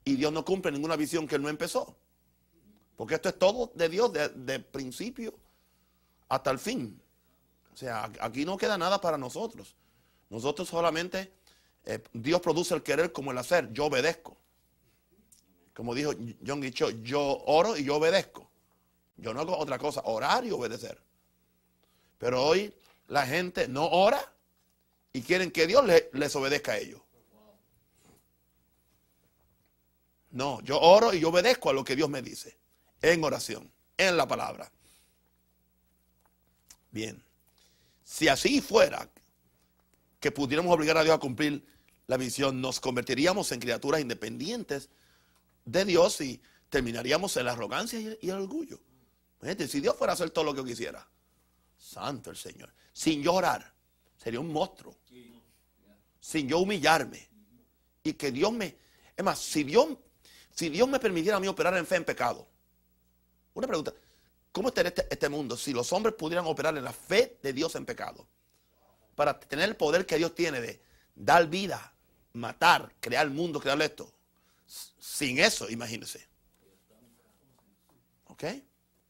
[0.05, 1.95] Y Dios no cumple ninguna visión que Él no empezó.
[2.97, 5.39] Porque esto es todo de Dios, de, de principio
[6.29, 7.01] hasta el fin.
[7.73, 9.77] O sea, aquí no queda nada para nosotros.
[10.31, 11.33] Nosotros solamente,
[11.85, 13.73] eh, Dios produce el querer como el hacer.
[13.73, 14.37] Yo obedezco.
[15.75, 16.11] Como dijo
[16.45, 18.51] John Guichot, yo oro y yo obedezco.
[19.17, 21.01] Yo no hago otra cosa, orar y obedecer.
[22.19, 22.75] Pero hoy
[23.09, 24.33] la gente no ora
[25.13, 27.01] y quieren que Dios le- les obedezca a ellos.
[30.31, 32.59] No, yo oro y yo obedezco a lo que Dios me dice.
[33.01, 34.71] En oración, en la palabra.
[36.91, 37.23] Bien.
[38.03, 39.09] Si así fuera,
[40.19, 41.65] que pudiéramos obligar a Dios a cumplir
[42.07, 44.89] la visión, nos convertiríamos en criaturas independientes
[45.65, 48.81] de Dios y terminaríamos en la arrogancia y el, orgullo.
[49.41, 51.07] Imagínate, si Dios fuera a hacer todo lo que quisiera,
[51.79, 53.75] santo el Señor, sin yo orar,
[54.17, 54.97] sería un monstruo.
[56.21, 57.29] Sin yo humillarme.
[58.03, 58.77] Y que Dios me...
[59.15, 59.89] Es más, si Dios,
[60.51, 62.49] si Dios me permitiera a mí operar en fe en pecado.
[63.53, 63.93] Una pregunta.
[64.53, 67.75] ¿Cómo estaría este, este mundo si los hombres pudieran operar en la fe de Dios
[67.75, 68.27] en pecado?
[69.17, 70.81] Para tener el poder que Dios tiene de
[71.15, 71.93] dar vida,
[72.33, 74.13] matar, crear el mundo, crear esto.
[74.67, 76.29] Sin eso, imagínense.
[78.27, 78.45] ¿Ok?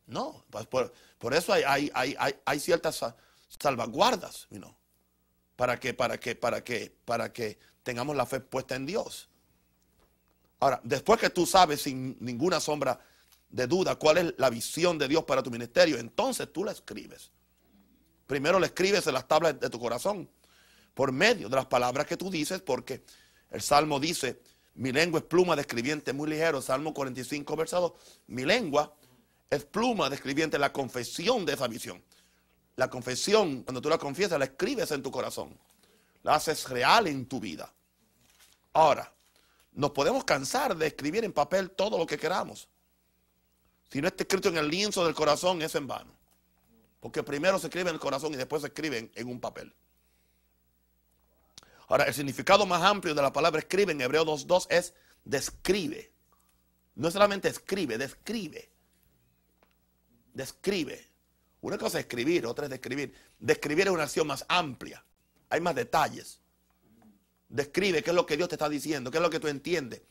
[0.07, 3.05] No, pues por, por eso hay, hay, hay, hay, ciertas
[3.59, 4.49] salvaguardas,
[5.57, 9.29] para que, para que, para que, para que tengamos la fe puesta en Dios.
[10.61, 12.99] Ahora, después que tú sabes sin ninguna sombra
[13.51, 17.31] de duda cuál es la visión de Dios para tu ministerio, entonces tú la escribes.
[18.27, 20.29] Primero la escribes en las tablas de tu corazón,
[20.95, 23.05] por medio de las palabras que tú dices, porque
[23.51, 24.41] el Salmo dice,
[24.75, 27.93] mi lengua es pluma de escribiente muy ligero, Salmo 45, verso 2,
[28.29, 28.95] mi lengua
[29.51, 32.03] es pluma de escribiente, la confesión de esa visión.
[32.77, 35.57] La confesión, cuando tú la confiesas, la escribes en tu corazón,
[36.23, 37.73] la haces real en tu vida.
[38.73, 39.13] Ahora,
[39.73, 42.69] nos podemos cansar de escribir en papel todo lo que queramos.
[43.91, 46.13] Si no está escrito en el lienzo del corazón, es en vano.
[47.01, 49.73] Porque primero se escribe en el corazón y después se escribe en, un papel.
[51.89, 54.95] Ahora, el significado más amplio de la palabra escribe en Hebreo 2.2 es
[55.25, 56.13] describe.
[56.95, 58.71] No solamente escribe, describe.
[60.33, 61.14] Describe.
[61.65, 63.15] Una cosa es escribir, otra es describir.
[63.39, 65.03] Describir es una acción más amplia.
[65.49, 66.39] Hay más detalles.
[67.49, 70.03] Describe qué es lo que Dios te está diciendo, qué es lo que tú entiendes.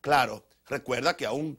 [0.00, 1.58] Claro, recuerda que aún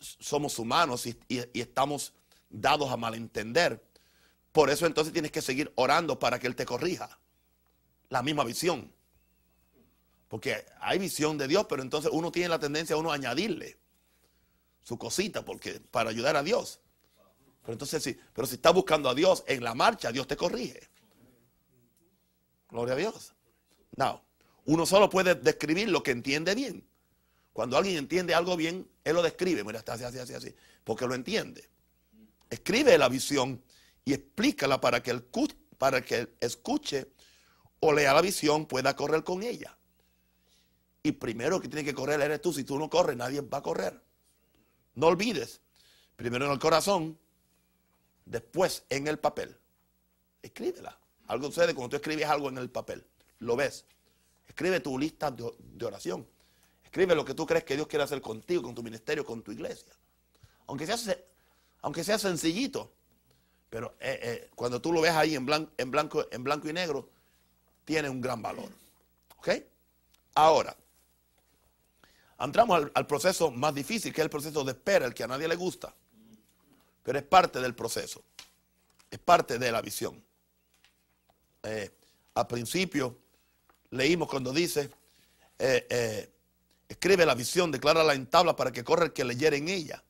[0.00, 1.16] somos humanos y,
[1.54, 2.14] estamos
[2.50, 3.80] dados a malentender.
[4.50, 7.16] Por eso entonces tienes que seguir orando para que Él te corrija.
[8.08, 8.92] La misma visión.
[10.26, 13.78] Porque hay visión de Dios, pero entonces uno tiene la tendencia a uno añadirle
[14.82, 16.81] su cosita porque, para ayudar a Dios.
[17.62, 20.88] Pero entonces sí, pero si estás buscando a Dios en la marcha, Dios te corrige.
[22.68, 23.34] Gloria a Dios.
[23.96, 24.22] No,
[24.64, 26.86] uno solo puede describir lo que entiende bien.
[27.52, 29.62] Cuando alguien entiende algo bien, él lo describe.
[29.62, 30.54] Mira, está así, así, así, así.
[30.84, 31.68] Porque lo entiende.
[32.48, 33.62] Escribe la visión
[34.04, 35.24] y explícala para que el,
[35.78, 37.12] para que el escuche
[37.80, 39.76] o lea la visión pueda correr con ella.
[41.02, 42.52] Y primero que tiene que correr eres tú.
[42.52, 44.00] Si tú no corres, nadie va a correr.
[44.94, 45.60] No olvides.
[46.16, 47.18] Primero en el corazón,
[48.24, 49.56] después en el papel.
[50.42, 50.98] Escríbela.
[51.28, 53.06] Algo sucede cuando tú escribes algo en el papel.
[53.38, 53.84] Lo ves.
[54.48, 56.26] Escribe tu lista de, oración.
[56.84, 59.52] Escribe lo que tú crees que Dios quiere hacer contigo, con tu ministerio, con tu
[59.52, 59.92] iglesia.
[60.66, 61.24] Aunque sea, se-
[61.80, 62.92] aunque sea sencillito.
[63.70, 66.72] Pero eh, eh, cuando tú lo ves ahí en blanco, en, blanco, en blanco y
[66.74, 67.08] negro,
[67.84, 68.68] tiene un gran valor.
[69.38, 69.48] ¿Ok?
[70.34, 70.76] Ahora,
[72.38, 75.28] entramos al, al proceso más difícil, que es el proceso de espera, el que a
[75.28, 75.94] nadie le gusta.
[77.02, 78.22] Pero es parte del proceso.
[79.10, 80.22] Es parte de la visión.
[81.62, 81.90] Eh,
[82.34, 83.18] al principio
[83.90, 84.90] leímos cuando dice,
[85.58, 86.32] eh, eh,
[86.88, 90.02] escribe la visión, declárala en tabla para que corra el que leyere en ella.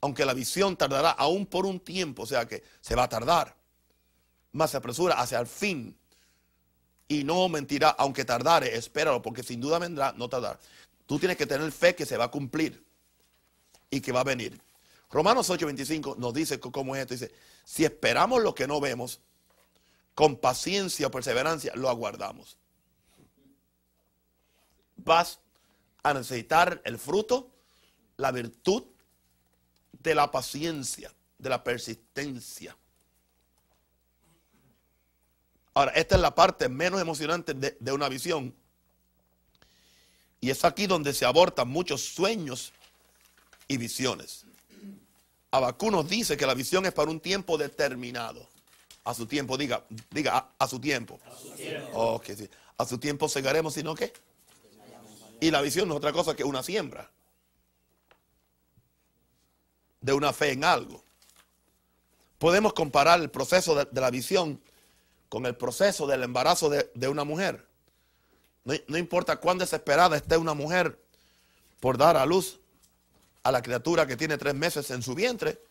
[0.00, 3.56] Aunque la visión tardará aún por un tiempo, o sea que se va a tardar.
[4.52, 5.96] Más se apresura hacia el fin.
[7.08, 10.58] Y no mentirá, aunque tardare, espéralo, porque sin duda vendrá, no tardar.
[11.06, 12.84] Tú tienes que tener fe que se va a cumplir
[13.90, 14.60] y que va a venir.
[15.10, 17.14] Romanos 8:25 nos dice cómo es esto.
[17.14, 17.32] Dice,
[17.64, 19.20] si esperamos lo que no vemos,
[20.14, 22.56] con paciencia o perseverancia lo aguardamos.
[24.96, 25.40] Vas
[26.02, 27.52] a necesitar el fruto,
[28.16, 28.84] la virtud
[29.92, 32.76] de la paciencia, de la persistencia.
[35.74, 38.54] Ahora, esta es la parte menos emocionante de, de una visión.
[40.40, 42.72] Y es aquí donde se abortan muchos sueños
[43.68, 44.45] y visiones.
[45.56, 48.46] Abacú nos dice que la visión es para un tiempo determinado.
[49.04, 51.20] A su tiempo, diga, diga, a, a su tiempo.
[51.24, 52.22] A su tiempo.
[52.26, 52.50] Sí.
[52.78, 54.12] A su tiempo segaremos, sino que.
[55.40, 57.10] Y la visión no es otra cosa que una siembra.
[60.00, 61.02] De una fe en algo.
[62.38, 64.60] Podemos comparar el proceso de, de la visión
[65.28, 67.66] con el proceso del embarazo de, de una mujer.
[68.64, 70.98] No, no, importa cuán desesperada esté una mujer
[71.80, 72.58] por dar a luz
[73.46, 75.62] a la criatura que tiene tres meses en su vientre,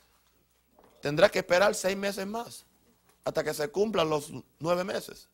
[1.01, 2.65] tendrá que esperar seis meses más
[3.26, 5.28] hasta que se cumplan los nueve meses.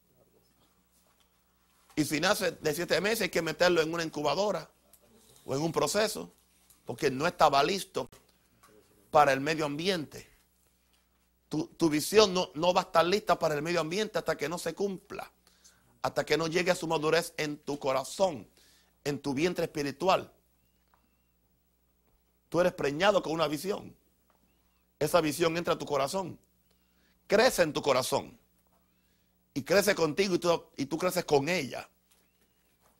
[1.96, 4.68] Y si nace de siete meses hay que meterlo en una incubadora
[5.46, 6.34] o en un proceso,
[6.84, 8.10] porque no estaba listo
[9.12, 10.28] para el medio ambiente.
[11.48, 14.50] Tu, tu visión no, no, va a estar lista para el medio ambiente hasta que
[14.50, 15.32] no se cumpla,
[16.02, 18.48] hasta que no llegue a su madurez en tu corazón,
[19.04, 20.34] en tu vientre espiritual.
[22.52, 23.96] Tú eres preñado con una visión.
[25.00, 26.38] Esa visión entra a tu corazón,
[27.26, 28.38] crece en tu corazón
[29.54, 30.36] y crece contigo
[30.76, 31.90] y tú, creces con ella.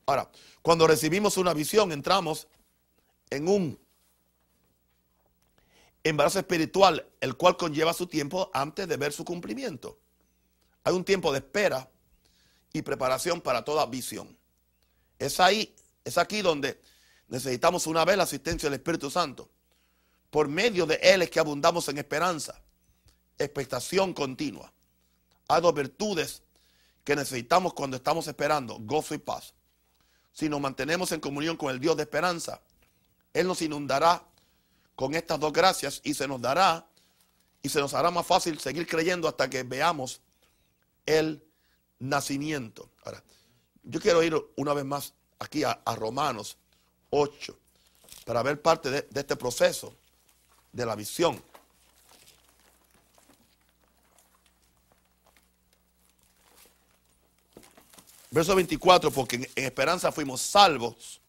[0.06, 0.30] Ahora,
[0.62, 2.48] cuando recibimos una visión, entramos
[3.28, 3.78] en un
[6.02, 9.98] embarazo espiritual, el cual conlleva su tiempo antes de ver su cumplimiento.
[10.82, 11.90] Hay un tiempo de espera
[12.72, 14.34] y preparación para toda visión.
[15.18, 15.76] Es ahí,
[16.06, 16.80] es aquí donde
[17.28, 19.50] necesitamos una vez la asistencia del Espíritu Santo.
[20.30, 22.60] Por medio de Él es que abundamos en esperanza,
[23.38, 24.72] expectación continua.
[25.48, 26.42] Hay dos virtudes
[27.04, 29.54] que necesitamos cuando estamos esperando, gozo y paz.
[30.32, 32.60] Si nos mantenemos en comunión con el Dios de esperanza,
[33.34, 34.24] Él nos inundará
[34.94, 36.86] con estas dos gracias y se nos dará
[37.62, 40.20] y se nos hará más fácil seguir creyendo hasta que veamos
[41.06, 41.44] el
[41.98, 42.90] nacimiento.
[43.04, 43.22] Ahora,
[43.82, 46.56] yo quiero ir una vez más aquí a, a Romanos
[47.12, 47.56] 8
[48.24, 49.94] para ver parte de, este proceso
[50.72, 51.42] de la visión.
[58.30, 61.20] Verso 24, porque en, en, esperanza fuimos salvos.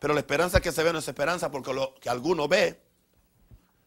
[0.00, 2.80] Pero la esperanza que se ve no es esperanza porque lo que alguno ve,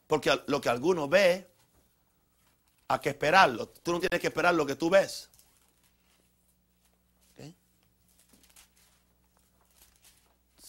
[0.07, 1.49] porque lo que alguno ve,
[2.87, 3.69] hay que esperarlo.
[3.69, 5.29] Tú no tienes que esperar lo que tú ves.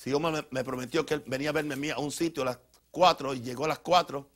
[0.02, 2.42] Si Omar me, me, prometió que él venía a verme a, mí a un sitio
[2.42, 2.58] a las
[2.90, 4.28] 4 y llegó a las 4,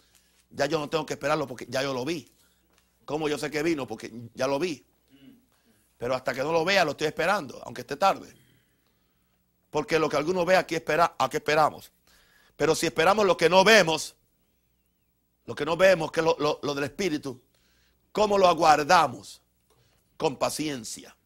[0.50, 2.30] ya yo no tengo que esperarlo porque ya yo lo vi.
[3.04, 3.84] ¿Cómo yo sé que vino?
[3.84, 4.86] Porque ya lo vi.
[5.98, 8.32] Pero hasta que no lo vea, lo estoy esperando, aunque esté tarde.
[9.68, 11.90] Porque lo que alguno ve aquí espera, aquí esperamos.
[12.56, 14.14] Pero si esperamos lo que no vemos,
[15.46, 17.42] lo que no vemos, que es lo, lo, lo del Espíritu,
[18.12, 19.42] ¿cómo lo aguardamos?
[20.16, 21.16] Con paciencia.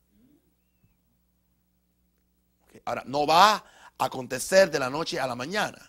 [2.86, 3.64] Ahora, no va a
[4.00, 5.86] acontecer de la noche a la mañana.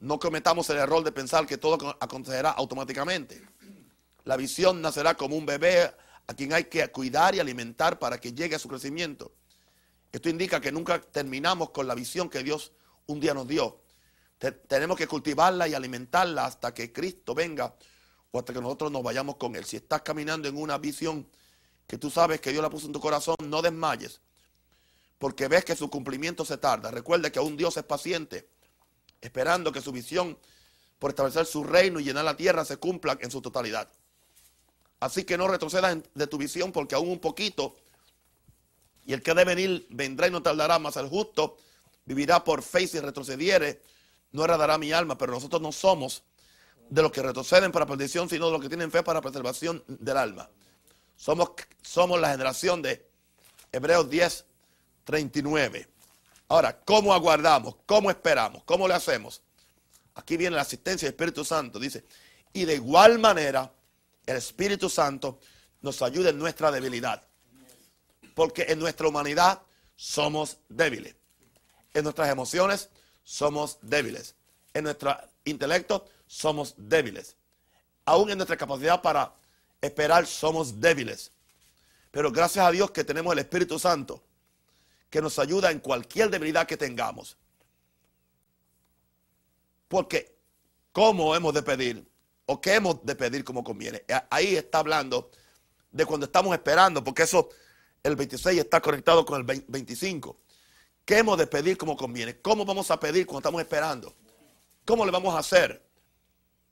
[0.00, 3.40] No cometamos el error de pensar que todo acontecerá automáticamente.
[4.24, 5.94] La visión nacerá como un bebé
[6.26, 9.32] a quien hay que cuidar y alimentar para que llegue a su crecimiento.
[10.10, 12.72] Esto indica que nunca terminamos con la visión que Dios
[13.06, 13.80] un día nos dio.
[14.38, 17.76] Te tenemos que cultivarla y alimentarla hasta que Cristo venga
[18.32, 19.64] o hasta que nosotros nos vayamos con Él.
[19.64, 21.28] Si estás caminando en una visión
[21.86, 24.20] que tú sabes que Dios la puso en tu corazón, no desmayes,
[25.22, 26.90] porque ves que su cumplimiento se tarda.
[26.90, 28.48] Recuerda que aún Dios es paciente,
[29.20, 30.36] esperando que su visión
[30.98, 33.88] por establecer su reino y llenar la tierra se cumpla en su totalidad.
[34.98, 37.76] Así que no retrocedas de tu visión porque aún un poquito,
[39.06, 41.56] y el que debe venir vendrá y no tardará, más el justo
[42.04, 43.80] vivirá por fe y si retrocediere,
[44.32, 46.24] no heredará mi alma, pero nosotros no somos
[46.90, 50.16] de los que retroceden para perdición, sino de los que tienen fe para preservación del
[50.16, 50.50] alma.
[51.14, 51.50] Somos,
[51.80, 53.08] somos la generación de
[53.70, 54.46] Hebreos 10,
[55.04, 55.88] 39.
[56.48, 57.76] Ahora, ¿cómo aguardamos?
[57.86, 58.62] ¿Cómo esperamos?
[58.64, 59.42] ¿Cómo le hacemos?
[60.14, 61.78] Aquí viene la asistencia del Espíritu Santo.
[61.78, 62.04] Dice,
[62.52, 63.72] y de igual manera,
[64.26, 65.38] el Espíritu Santo
[65.80, 67.22] nos ayuda en nuestra debilidad.
[68.34, 69.62] Porque en nuestra humanidad
[69.96, 71.14] somos débiles.
[71.94, 72.88] En nuestras emociones
[73.24, 74.34] somos débiles.
[74.74, 77.36] En nuestro intelecto somos débiles.
[78.04, 79.32] Aún en nuestra capacidad para
[79.80, 81.30] esperar somos débiles.
[82.10, 84.22] Pero gracias a Dios que tenemos el Espíritu Santo
[85.12, 87.36] que nos ayuda en cualquier debilidad que tengamos.
[89.88, 90.38] Porque,
[90.90, 92.10] ¿cómo hemos de pedir?
[92.46, 94.04] o qué hemos de pedir como conviene.
[94.12, 95.30] A- Ahí está hablando
[95.92, 97.48] de cuando estamos esperando, porque eso,
[98.02, 100.40] el 26 está conectado con el 20 25.
[101.04, 102.40] ¿Qué hemos de pedir como conviene?
[102.40, 104.14] ¿Cómo vamos a pedir cuando estamos esperando?
[104.84, 105.86] ¿Cómo le vamos a hacer?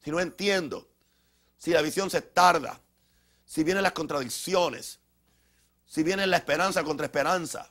[0.02, 0.88] Si no entiendo,
[1.56, 2.80] si la visión se tarda,
[3.44, 4.98] si vienen las contradicciones,
[5.86, 7.70] si viene la esperanza contra esperanza,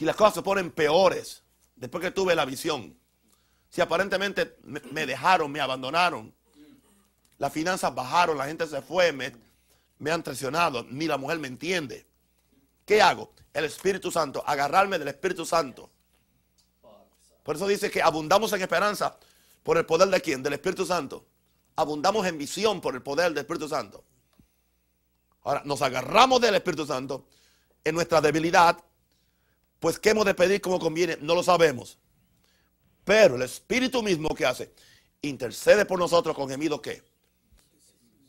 [0.00, 1.42] si las cosas se ponen peores
[1.76, 2.96] después que tuve la visión,
[3.68, 6.34] si aparentemente me, dejaron, me abandonaron,
[7.36, 9.30] las finanzas bajaron, la gente se fue, me,
[9.98, 12.06] me han traicionado, ni la mujer me entiende.
[12.86, 13.34] ¿Qué hago?
[13.52, 15.90] El Espíritu Santo, agarrarme del Espíritu Santo.
[17.42, 19.18] Por eso dice que abundamos en esperanza
[19.62, 20.42] por el poder de quién?
[20.42, 21.26] Del Espíritu Santo.
[21.76, 24.02] Abundamos en visión por el poder del Espíritu Santo.
[25.42, 27.26] Ahora, nos agarramos del Espíritu Santo
[27.84, 28.82] en nuestra debilidad,
[29.80, 31.16] pues ¿qué hemos de pedir como conviene?
[31.20, 31.98] No lo sabemos.
[33.04, 34.72] Pero el Espíritu mismo que hace,
[35.22, 37.02] intercede por nosotros con gemidos que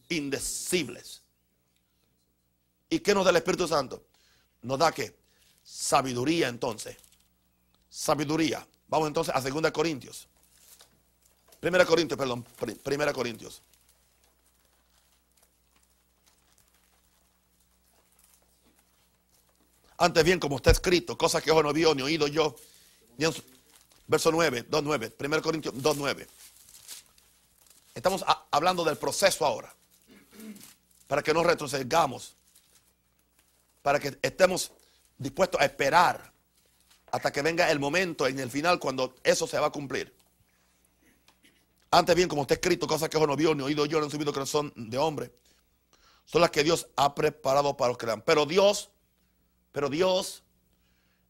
[0.09, 1.21] indecibles.
[2.89, 4.03] ¿Y qué nos da el Espíritu Santo?
[4.63, 5.15] Nos da que
[5.63, 6.97] sabiduría entonces.
[7.89, 8.65] Sabiduría.
[8.87, 10.27] Vamos entonces a 2 Corintios.
[11.59, 12.43] Primera Corintios, perdón.
[12.59, 13.61] pri- Primera Corintios.
[20.01, 22.55] Antes bien, como está escrito, cosas que ojo no vio, ni oído yo.
[23.17, 23.43] ni en su-
[24.07, 25.13] verso 9, 2.9.
[25.19, 26.27] 1 Corintios 2.9.
[27.93, 29.71] Estamos hablando del proceso ahora.
[31.07, 32.33] Para que no retrocedamos.
[33.83, 34.71] Para que estemos
[35.19, 36.31] dispuestos a esperar
[37.11, 40.11] hasta que venga el momento en el final cuando eso se va a cumplir.
[41.91, 44.11] Antes bien, como está escrito, cosas que ojo no vio, ni oído yo, ni han
[44.11, 45.31] subido corazón de hombre,
[46.25, 48.21] son las que Dios ha preparado para los que crean.
[48.23, 48.89] Pero Dios,
[49.71, 50.43] pero Dios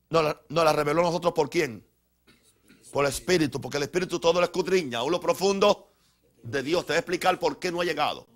[0.09, 1.85] nos la, la reveló a nosotros por quién?
[2.91, 5.93] Por el Espíritu, porque el Espíritu todo lo escudriña, aún lo profundo
[6.43, 6.85] de Dios.
[6.85, 8.27] Te va a explicar por qué no ha llegado.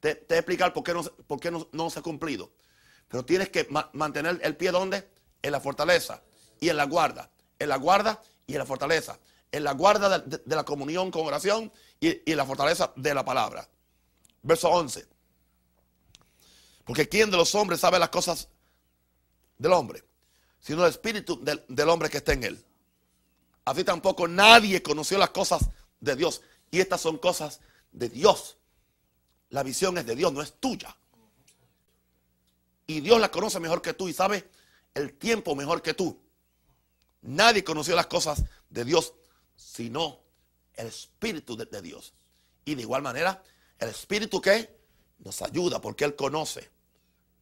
[0.00, 2.52] Te, te va a explicar por qué no, por qué no, no se ha cumplido.
[3.08, 5.08] Pero tienes que ma- mantener el pie ¿dónde?
[5.42, 6.22] En la fortaleza
[6.60, 7.30] y en la guarda.
[7.58, 9.18] En la guarda y en la fortaleza.
[9.50, 13.24] En la guarda de la comunión con oración y, y en la fortaleza de la
[13.24, 13.68] palabra.
[14.42, 15.08] Verso 11.
[16.84, 18.48] Porque ¿quién de los hombres sabe las cosas
[19.58, 20.04] del hombre?
[20.60, 22.64] Sino el espíritu del, del hombre que está en él.
[23.64, 25.68] Así tampoco nadie conoció las cosas
[26.00, 26.40] de Dios.
[26.70, 27.60] Y estas son cosas
[27.92, 28.56] de Dios.
[29.50, 30.96] La visión es de Dios, no es tuya.
[32.86, 34.48] Y Dios la conoce mejor que tú y sabe
[34.94, 36.18] el tiempo mejor que tú.
[37.22, 39.12] Nadie conoció las cosas de Dios
[39.58, 40.20] sino
[40.74, 42.14] el Espíritu de, de Dios.
[42.64, 43.42] Y de igual manera,
[43.78, 44.78] el Espíritu que
[45.18, 46.70] nos ayuda porque Él conoce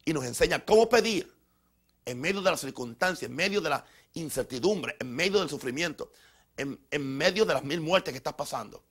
[0.05, 1.36] y nos enseña cómo pedir
[2.07, 3.85] en medio de las circunstancias, en medio de la
[4.15, 6.13] incertidumbre, en medio del sufrimiento,
[6.57, 8.85] en, en medio de las mil muertes que estás pasando,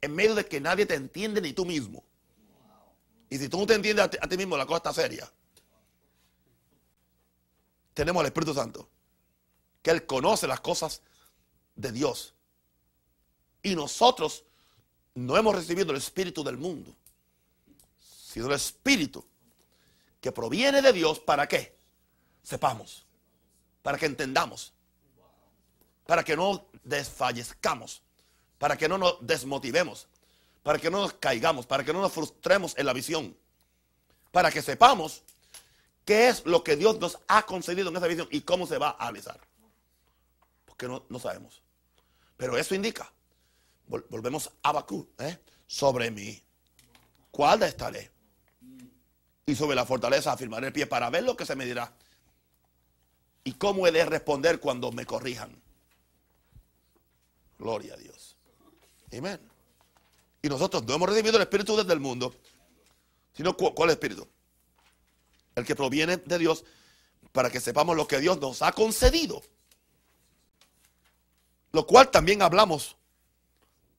[0.00, 2.04] en medio de que nadie te entiende ni tú mismo.
[3.28, 5.30] Y si tú no te entiendes a ti, a ti mismo, la cosa está seria.
[7.92, 8.88] Tenemos al Espíritu Santo,
[9.82, 11.02] que Él conoce las cosas
[11.74, 12.34] de Dios.
[13.62, 14.44] Y nosotros
[15.14, 16.94] no hemos recibido el Espíritu del mundo,
[17.98, 19.24] sino el Espíritu
[20.20, 21.73] que proviene de Dios para qué?
[22.44, 23.04] Sepamos,
[23.82, 24.72] para que entendamos,
[26.06, 28.02] para que no desfallezcamos,
[28.58, 30.06] para que no nos desmotivemos,
[30.62, 33.36] para que no nos caigamos, para que no nos frustremos en la visión,
[34.30, 35.22] para que sepamos
[36.04, 38.90] qué es lo que Dios nos ha concedido en esa visión y cómo se va
[38.90, 39.40] a realizar.
[40.66, 41.62] Porque no, no sabemos.
[42.36, 43.10] Pero eso indica,
[43.88, 45.38] vol- volvemos a Bakú, ¿eh?
[45.66, 46.42] sobre mí.
[47.30, 48.10] ¿Cuál estaré?
[49.46, 51.92] Y sobre la fortaleza afirmaré el pie para ver lo que se me dirá.
[53.44, 55.54] Y cómo he de responder cuando me corrijan.
[57.58, 58.36] Gloria a Dios.
[59.16, 59.40] Amén.
[60.42, 62.34] Y nosotros no hemos recibido el Espíritu desde el mundo,
[63.32, 64.26] sino cu- ¿cuál Espíritu?
[65.54, 66.64] El que proviene de Dios
[67.32, 69.42] para que sepamos lo que Dios nos ha concedido.
[71.72, 72.96] Lo cual también hablamos,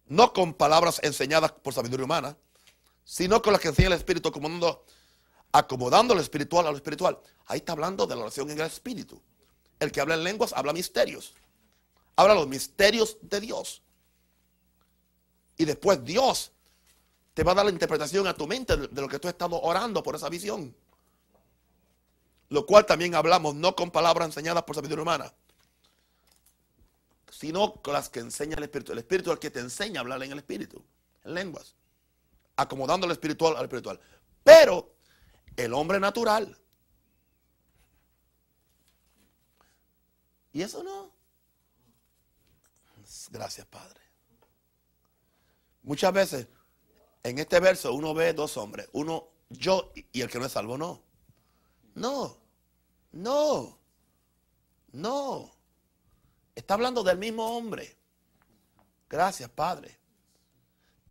[0.07, 2.37] no con palabras enseñadas por sabiduría humana,
[3.03, 4.85] sino con las que enseña el Espíritu, acomodando,
[5.51, 7.19] acomodando lo espiritual a lo espiritual.
[7.47, 9.21] Ahí está hablando de la oración en el Espíritu.
[9.79, 11.33] El que habla en lenguas habla misterios.
[12.15, 13.81] Habla los misterios de Dios.
[15.57, 16.51] Y después Dios
[17.33, 19.61] te va a dar la interpretación a tu mente de, lo que tú has estado
[19.61, 20.75] orando por esa visión.
[22.49, 25.33] Lo cual también hablamos no con palabras enseñadas por sabiduría humana,
[27.29, 28.93] sino con las que enseña el Espíritu.
[28.93, 30.81] El Espíritu es el que te enseña a hablar en el Espíritu,
[31.25, 31.75] en lenguas,
[32.55, 33.99] acomodando lo espiritual al espiritual.
[34.43, 34.95] Pero
[35.57, 36.57] el hombre natural,
[40.55, 41.11] y eso no.
[43.29, 43.99] Gracias, Padre.
[45.83, 46.47] Muchas veces
[47.23, 50.77] en este verso uno ve dos hombres, uno yo y el que no es salvo,
[50.77, 51.03] no.
[51.93, 52.37] No,
[53.11, 53.77] no,
[54.93, 55.51] no.
[56.55, 57.97] Está hablando del mismo hombre.
[59.09, 59.99] Gracias, Padre.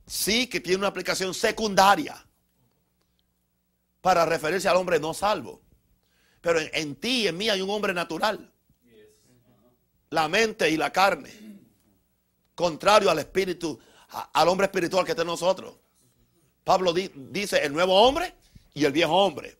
[0.07, 2.26] Sí que tiene una aplicación secundaria
[4.01, 5.61] para referirse al hombre no salvo.
[6.40, 8.53] Pero en, en ti y en mí hay un hombre natural.
[10.14, 11.30] La mente y la carne.
[12.54, 13.76] Contrario al espíritu,
[14.32, 15.74] al hombre espiritual que está en nosotros.
[16.62, 18.32] Pablo di- dice el nuevo hombre
[18.74, 19.58] y el viejo hombre.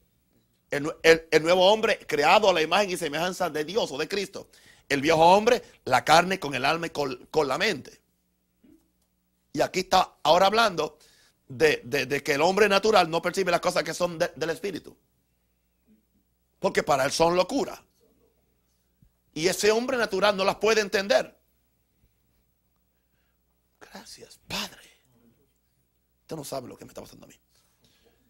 [0.71, 3.99] El, nue- el- el nuevo hombre creado a la imagen y semejanza de Dios o
[3.99, 4.49] de Cristo.
[4.89, 8.01] El viejo hombre, la carne con el alma y con, con la mente.
[9.53, 10.99] Y aquí está ahora hablando
[11.49, 14.97] de, de- que el hombre natural no percibe las cosas que son de- del espíritu.
[16.61, 17.83] Porque para él son locura.
[19.35, 21.37] Y ese hombre natural no las puede entender.
[23.81, 24.81] Gracias, Padre.
[26.23, 27.35] Usted no sabe lo que me está pasando a mí.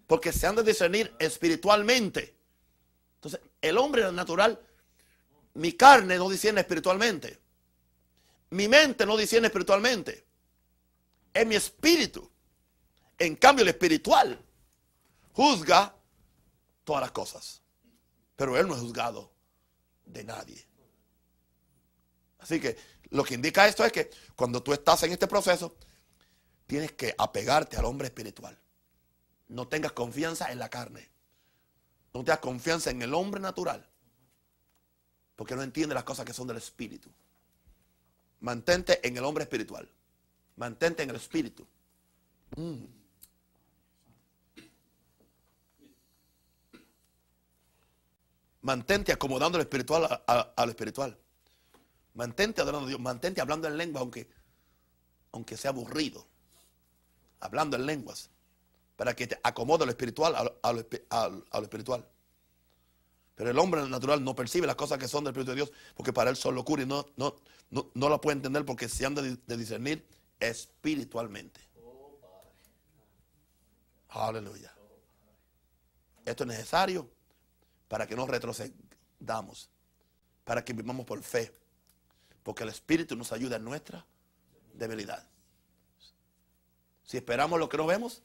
[0.07, 2.37] Porque se han de discernir espiritualmente.
[3.17, 4.61] Entonces, el hombre natural,
[5.55, 7.39] mi carne no discierne espiritualmente.
[8.51, 10.27] Mi mente no discierne espiritualmente.
[11.33, 12.31] Es mi espíritu.
[13.19, 14.43] En cambio, el espiritual
[15.33, 15.95] juzga
[16.85, 17.63] todas las cosas.
[18.37, 19.33] Pero él no es juzgado
[20.05, 20.67] de nadie.
[22.45, 22.77] Así que
[23.09, 25.75] lo que indica esto es que cuando tú estás en este proceso,
[26.67, 28.59] tienes que apegarte al hombre espiritual.
[29.49, 31.09] No tengas confianza en la carne.
[32.13, 33.89] No tengas confianza en el hombre natural.
[35.37, 37.09] Porque no entiende las cosas que son del espíritu.
[38.41, 39.89] Mantente en el hombre espiritual.
[40.57, 41.67] Mantente en el espíritu.
[42.57, 42.85] Mm.
[48.63, 51.17] Mantente acomodando lo espiritual a, a- a lo espiritual.
[52.15, 53.01] Mantente adorando a Dios.
[53.01, 54.29] Mantente hablando en lengua, aunque,
[55.33, 56.27] aunque sea aburrido.
[57.41, 58.31] Hablando en lenguas.
[58.97, 60.81] Para que te acomode lo espiritual a lo,
[61.63, 62.07] espiritual.
[63.35, 66.13] Pero el hombre natural no percibe las cosas que son del Espíritu de Dios, porque
[66.13, 67.35] para él son locura y no, no,
[67.71, 70.07] no, no la puede entender porque se han de, de discernir
[70.39, 71.61] espiritualmente.
[74.11, 74.73] Aleluya.
[76.25, 77.11] Esto es necesario
[77.89, 79.69] para que no retrocedamos,
[80.45, 81.53] para que vivamos por fe,
[82.45, 84.07] porque el Espíritu nos ayuda en nuestra
[84.75, 85.27] debilidad.
[87.03, 88.23] Si esperamos lo que no vemos,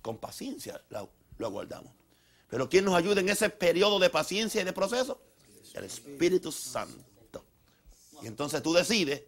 [0.00, 1.92] con paciencia lo, lo aguardamos.
[2.48, 5.20] Pero ¿quién nos ayuda en ese periodo de paciencia y de proceso?
[5.74, 7.44] El Espíritu Santo.
[8.22, 9.24] Y entonces tú decides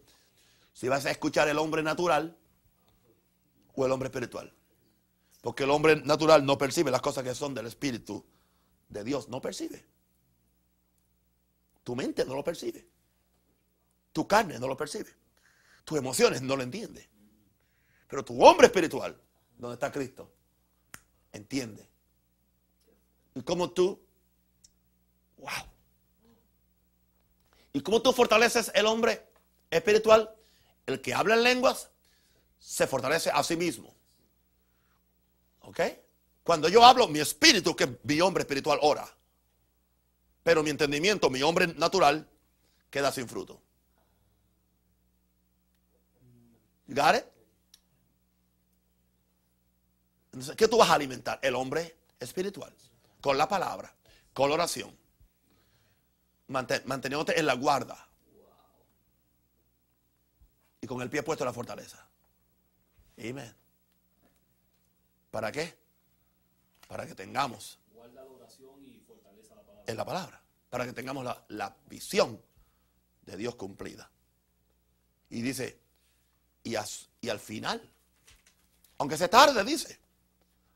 [0.73, 2.35] si vas a escuchar el hombre natural
[3.75, 4.51] o el hombre espiritual.
[5.41, 8.25] Porque el hombre natural no percibe las cosas que son del Espíritu
[8.87, 9.29] de Dios.
[9.29, 9.85] No percibe.
[11.83, 12.87] Tu mente no lo percibe.
[14.19, 15.15] Tu carne no lo percibe.
[15.85, 17.07] Tus emociones no lo entiende.
[18.05, 19.17] Pero tu hombre espiritual,
[19.57, 20.29] donde está Cristo,
[21.31, 21.87] entiende.
[23.33, 23.97] Y como tú,
[25.37, 25.49] wow.
[27.71, 29.25] ¿Y cómo tú fortaleces el hombre
[29.71, 30.35] espiritual?
[30.85, 31.89] El que habla en lenguas
[32.59, 33.95] se fortalece a sí mismo.
[35.61, 35.79] ¿Ok?
[36.43, 39.09] Cuando yo hablo, mi espíritu, que es mi hombre espiritual, ora.
[40.43, 42.29] Pero mi entendimiento, mi hombre natural,
[42.89, 43.61] queda sin fruto.
[46.89, 47.23] Got?
[50.31, 51.39] Entonces, ¿qué tú vas a alimentar?
[51.41, 52.73] El hombre espiritual.
[53.21, 53.93] Con la palabra,
[54.33, 54.95] con la oración.
[56.47, 58.07] Mante- manteniéndote en la guarda.
[60.81, 62.07] Y con el pie puesto en la fortaleza.
[63.17, 63.53] Amén.
[65.31, 65.77] ¿Para qué?
[66.87, 69.83] Para que tengamos Guarda la oración y fortaleza la palabra.
[69.91, 70.41] en la palabra.
[70.69, 72.41] Para que tengamos la, la visión
[73.23, 74.09] de Dios cumplida.
[75.29, 75.79] Y dice,
[76.63, 77.81] y, al final,
[78.97, 79.99] aunque se tarde, dice,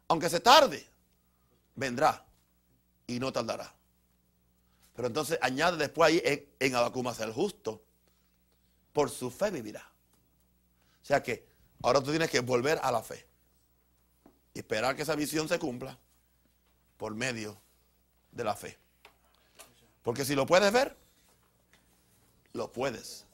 [0.07, 0.87] aunque se tarde,
[1.75, 2.25] vendrá
[3.07, 3.73] y no tardará.
[4.95, 7.83] Pero entonces añade después ahí en, en el justo,
[8.93, 9.89] por su fe vivirá.
[11.01, 11.45] O sea que
[11.81, 13.27] ahora tú tienes que volver a la fe
[14.53, 15.97] y esperar que esa visión se cumpla
[16.97, 17.59] por medio
[18.31, 18.77] de la fe.
[20.03, 20.95] Porque si lo puedes ver,
[22.53, 23.25] lo puedes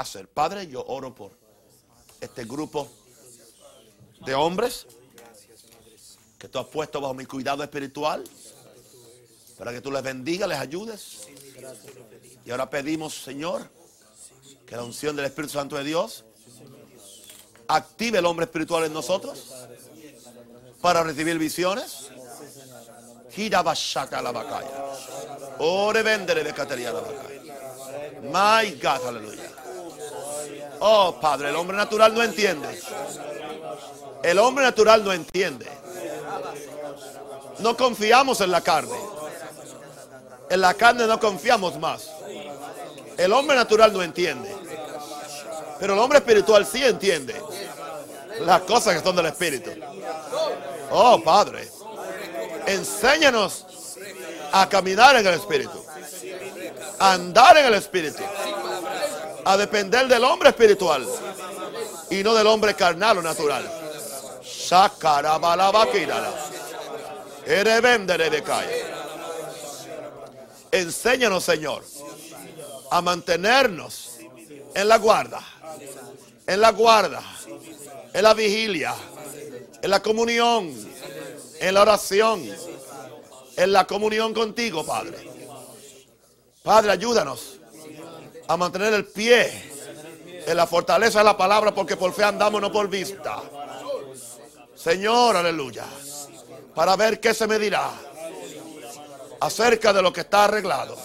[0.00, 0.28] hacer.
[0.28, 1.32] Padre, yo oro por
[2.20, 2.88] este grupo
[4.24, 4.86] de hombres
[6.38, 8.24] que tú has puesto bajo mi cuidado espiritual
[9.58, 11.28] para que tú les bendigas, les ayudes.
[12.44, 13.68] Y ahora pedimos, Señor,
[14.66, 16.24] que la unción del Espíritu Santo de Dios
[17.68, 19.52] active el hombre espiritual en nosotros
[20.80, 22.08] para recibir visiones.
[23.30, 24.96] Gira bashaka la bacaya.
[25.58, 27.40] Ore vendere de catería la bacaya.
[28.22, 29.49] My God, aleluya.
[30.80, 32.80] Oh, Padre, el hombre natural no entiende.
[34.22, 35.66] El hombre natural no entiende.
[37.58, 38.96] No confiamos en la carne.
[40.48, 42.10] En la carne no confiamos más.
[43.16, 44.54] El hombre natural no entiende.
[45.78, 47.40] Pero el hombre espiritual sí entiende
[48.40, 49.70] las cosas que son del espíritu.
[50.90, 51.68] Oh, Padre,
[52.66, 53.66] enséñanos
[54.52, 55.84] a caminar en el espíritu.
[56.98, 58.22] A andar en el espíritu.
[59.44, 61.06] A depender del hombre espiritual
[62.10, 63.70] y no del hombre carnal o natural.
[70.72, 71.84] Enséñanos, Señor,
[72.90, 74.18] a mantenernos
[74.74, 75.40] en la guarda,
[76.46, 77.22] en la guarda,
[78.12, 78.94] en la vigilia,
[79.82, 80.72] en la comunión,
[81.60, 82.44] en la oración,
[83.56, 85.28] en la comunión contigo, Padre.
[86.62, 87.59] Padre, ayúdanos
[88.50, 89.48] a mantener el pie
[90.44, 93.40] en la fortaleza de la palabra, porque por fe andamos, no por vista.
[94.74, 95.84] Señor, aleluya.
[96.74, 97.88] Para ver qué se me dirá
[99.38, 100.96] acerca de lo que está arreglado.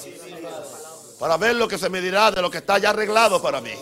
[1.19, 3.75] Para ver lo que se me dirá de lo que está ya arreglado para mí.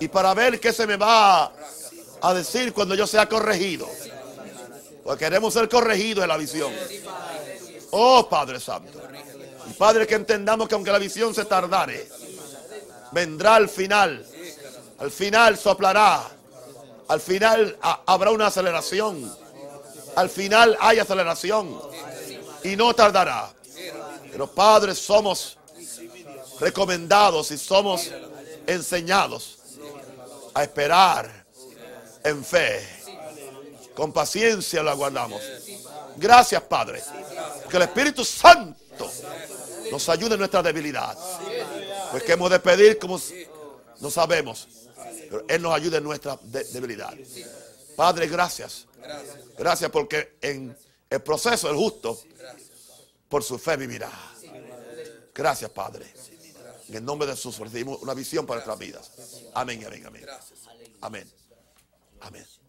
[0.00, 1.52] Y para ver qué se me va
[2.22, 3.86] a decir cuando yo sea corregido.
[5.04, 6.72] Porque queremos ser corregidos en la visión.
[7.90, 8.98] Oh Padre Santo.
[9.76, 12.06] Padre que entendamos que aunque la visión se tardare,
[13.12, 14.26] vendrá al final.
[14.98, 16.30] Al final soplará
[17.10, 17.76] al final
[18.06, 19.36] habrá una aceleración.
[20.14, 21.76] Al final hay aceleración.
[22.62, 23.52] Y no tardará.
[24.30, 25.58] Pero padres somos
[26.60, 28.08] recomendados y somos
[28.64, 29.58] enseñados
[30.54, 31.28] a esperar
[32.22, 32.86] en fe.
[33.96, 35.42] Con paciencia lo aguardamos.
[36.16, 37.02] Gracias, Padre.
[37.68, 39.10] Que el Espíritu Santo
[39.90, 41.18] nos ayude en nuestra debilidad.
[42.10, 43.20] Pues que hemos de pedir como
[44.00, 44.68] no sabemos.
[45.30, 47.14] Pero Él nos ayuda en nuestra debilidad.
[47.96, 48.86] Padre, gracias.
[49.58, 50.76] Gracias porque en
[51.08, 52.18] el proceso del justo,
[53.28, 54.10] por su fe vivirá.
[55.34, 56.12] Gracias, Padre.
[56.88, 59.10] En el nombre de Jesús recibimos una visión para nuestras vidas.
[59.54, 60.26] Amén, amén, amén.
[61.00, 61.32] Amén.
[62.20, 62.59] Amén.